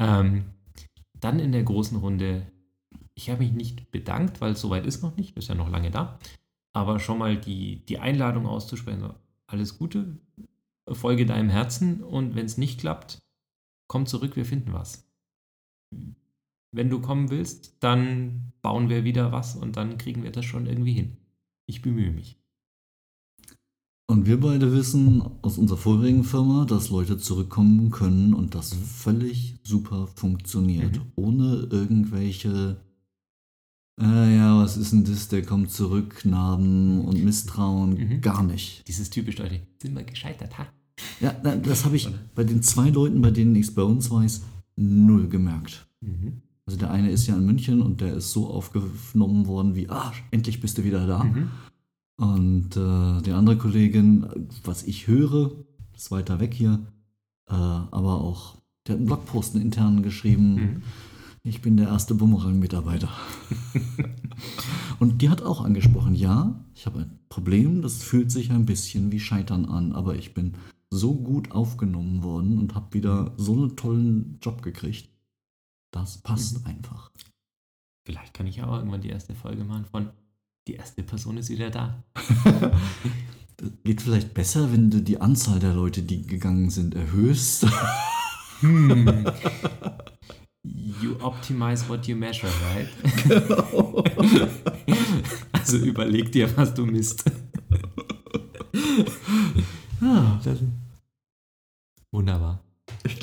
Ähm, 0.00 0.44
dann 1.18 1.38
in 1.38 1.52
der 1.52 1.62
großen 1.62 1.98
Runde, 1.98 2.46
ich 3.14 3.30
habe 3.30 3.44
mich 3.44 3.52
nicht 3.52 3.90
bedankt, 3.90 4.40
weil 4.40 4.56
soweit 4.56 4.86
ist 4.86 5.02
noch 5.02 5.16
nicht, 5.16 5.36
ist 5.36 5.48
ja 5.48 5.54
noch 5.54 5.70
lange 5.70 5.90
da 5.90 6.18
aber 6.74 6.98
schon 6.98 7.18
mal 7.18 7.38
die, 7.38 7.84
die 7.86 7.98
Einladung 7.98 8.46
auszusprechen, 8.46 9.14
alles 9.46 9.78
Gute, 9.78 10.18
folge 10.90 11.24
deinem 11.24 11.48
Herzen 11.48 12.02
und 12.02 12.34
wenn 12.34 12.46
es 12.46 12.58
nicht 12.58 12.80
klappt, 12.80 13.22
komm 13.86 14.06
zurück, 14.06 14.36
wir 14.36 14.44
finden 14.44 14.72
was. 14.72 15.08
Wenn 16.74 16.90
du 16.90 17.00
kommen 17.00 17.30
willst, 17.30 17.76
dann 17.80 18.52
bauen 18.60 18.88
wir 18.88 19.04
wieder 19.04 19.30
was 19.30 19.54
und 19.54 19.76
dann 19.76 19.96
kriegen 19.96 20.24
wir 20.24 20.32
das 20.32 20.44
schon 20.44 20.66
irgendwie 20.66 20.92
hin. 20.92 21.16
Ich 21.66 21.82
bemühe 21.82 22.10
mich. 22.10 22.36
Und 24.06 24.26
wir 24.26 24.38
beide 24.38 24.72
wissen 24.72 25.22
aus 25.42 25.56
unserer 25.56 25.78
vorigen 25.78 26.24
Firma, 26.24 26.66
dass 26.66 26.90
Leute 26.90 27.16
zurückkommen 27.16 27.90
können 27.90 28.34
und 28.34 28.54
das 28.54 28.74
völlig 28.74 29.60
super 29.62 30.08
funktioniert. 30.14 30.96
Mhm. 30.96 31.12
Ohne 31.14 31.68
irgendwelche, 31.70 32.76
äh, 34.00 34.36
ja, 34.36 34.58
was 34.58 34.76
ist 34.76 34.92
denn 34.92 35.04
das, 35.04 35.28
der 35.28 35.42
kommt 35.42 35.70
zurück, 35.70 36.24
Narben 36.24 37.02
und 37.02 37.22
Misstrauen, 37.24 37.94
Mhm. 37.94 38.20
gar 38.20 38.42
nicht. 38.42 38.86
Dieses 38.88 39.08
typisch 39.10 39.36
Deutsche, 39.36 39.62
sind 39.80 39.94
wir 39.94 40.04
gescheitert, 40.04 40.58
ha? 40.58 40.66
Ja, 41.20 41.32
das 41.32 41.84
habe 41.84 41.96
ich 41.96 42.08
bei 42.34 42.44
den 42.44 42.62
zwei 42.62 42.90
Leuten, 42.90 43.22
bei 43.22 43.30
denen 43.30 43.54
ich 43.56 43.68
es 43.68 43.74
bei 43.74 43.82
uns 43.82 44.10
weiß, 44.10 44.42
null 44.76 45.28
gemerkt. 45.28 45.86
Mhm. 46.00 46.42
Also 46.66 46.78
der 46.78 46.90
eine 46.90 47.10
ist 47.10 47.26
ja 47.26 47.36
in 47.36 47.44
München 47.44 47.82
und 47.82 48.00
der 48.00 48.14
ist 48.14 48.32
so 48.32 48.48
aufgenommen 48.48 49.46
worden 49.46 49.74
wie, 49.74 49.88
ah, 49.90 50.12
endlich 50.30 50.60
bist 50.60 50.78
du 50.78 50.84
wieder 50.84 51.06
da. 51.06 51.24
Mhm. 51.24 51.50
Und 52.16 52.76
äh, 52.76 53.22
die 53.22 53.32
andere 53.32 53.58
Kollegin, 53.58 54.26
was 54.62 54.84
ich 54.84 55.06
höre, 55.06 55.52
ist 55.94 56.10
weiter 56.10 56.40
weg 56.40 56.54
hier, 56.54 56.80
äh, 57.48 57.54
aber 57.54 58.20
auch, 58.20 58.56
der 58.86 58.94
hat 58.94 58.98
einen 58.98 59.06
Blogpost 59.06 59.54
einen 59.54 59.64
internen 59.64 60.02
geschrieben. 60.02 60.54
Mhm. 60.54 60.82
Ich 61.42 61.60
bin 61.60 61.76
der 61.76 61.88
erste 61.88 62.14
Bumerang-Mitarbeiter. 62.14 63.10
Und 64.98 65.20
die 65.20 65.28
hat 65.28 65.42
auch 65.42 65.62
angesprochen, 65.62 66.14
ja, 66.14 66.58
ich 66.74 66.86
habe 66.86 67.00
ein 67.00 67.18
Problem, 67.28 67.82
das 67.82 68.02
fühlt 68.02 68.30
sich 68.30 68.50
ein 68.50 68.64
bisschen 68.64 69.12
wie 69.12 69.20
Scheitern 69.20 69.66
an, 69.66 69.92
aber 69.92 70.14
ich 70.14 70.32
bin 70.32 70.54
so 70.88 71.14
gut 71.14 71.50
aufgenommen 71.50 72.22
worden 72.22 72.58
und 72.58 72.74
habe 72.74 72.94
wieder 72.94 73.32
so 73.36 73.52
einen 73.52 73.76
tollen 73.76 74.38
Job 74.40 74.62
gekriegt. 74.62 75.08
Das 75.94 76.18
passt 76.18 76.58
Mhm. 76.60 76.66
einfach. 76.66 77.10
Vielleicht 78.04 78.34
kann 78.34 78.48
ich 78.48 78.56
ja 78.56 78.66
auch 78.66 78.76
irgendwann 78.78 79.00
die 79.00 79.10
erste 79.10 79.34
Folge 79.34 79.62
machen 79.64 79.84
von 79.84 80.10
die 80.66 80.74
erste 80.74 81.02
Person 81.02 81.36
ist 81.36 81.50
wieder 81.50 81.70
da. 81.70 82.02
Das 83.56 83.70
geht 83.84 84.02
vielleicht 84.02 84.34
besser, 84.34 84.72
wenn 84.72 84.90
du 84.90 85.00
die 85.00 85.20
Anzahl 85.20 85.60
der 85.60 85.72
Leute, 85.72 86.02
die 86.02 86.26
gegangen 86.26 86.70
sind, 86.70 86.94
erhöhst. 86.94 87.66
Hm. 88.60 89.26
You 90.64 91.16
optimize 91.20 91.86
what 91.88 92.06
you 92.06 92.16
measure, 92.16 92.50
right? 92.74 92.88
also 95.52 95.76
überleg 95.76 96.32
dir, 96.32 96.56
was 96.56 96.72
du 96.74 96.86
misst. 96.86 97.24
Ja, 100.00 100.40
Wunderbar. 100.42 100.56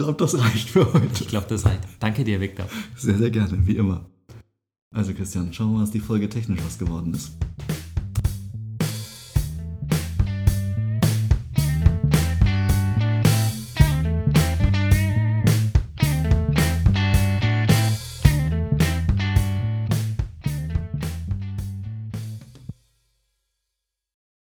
Ich 0.02 0.06
glaube, 0.06 0.20
das 0.20 0.38
reicht 0.38 0.70
für 0.70 0.94
heute. 0.94 1.24
Ich 1.24 1.28
glaube, 1.28 1.46
das 1.48 1.66
reicht. 1.66 1.82
Danke 2.00 2.24
dir, 2.24 2.40
Victor. 2.40 2.66
Sehr, 2.96 3.18
sehr 3.18 3.30
gerne, 3.30 3.58
wie 3.66 3.76
immer. 3.76 4.06
Also 4.94 5.14
Christian, 5.14 5.54
schauen 5.54 5.72
wir 5.72 5.78
mal, 5.78 5.84
was 5.84 5.92
die 5.92 6.00
Folge 6.00 6.28
technisch 6.28 6.60
was 6.66 6.78
geworden 6.78 7.14
ist. 7.14 7.32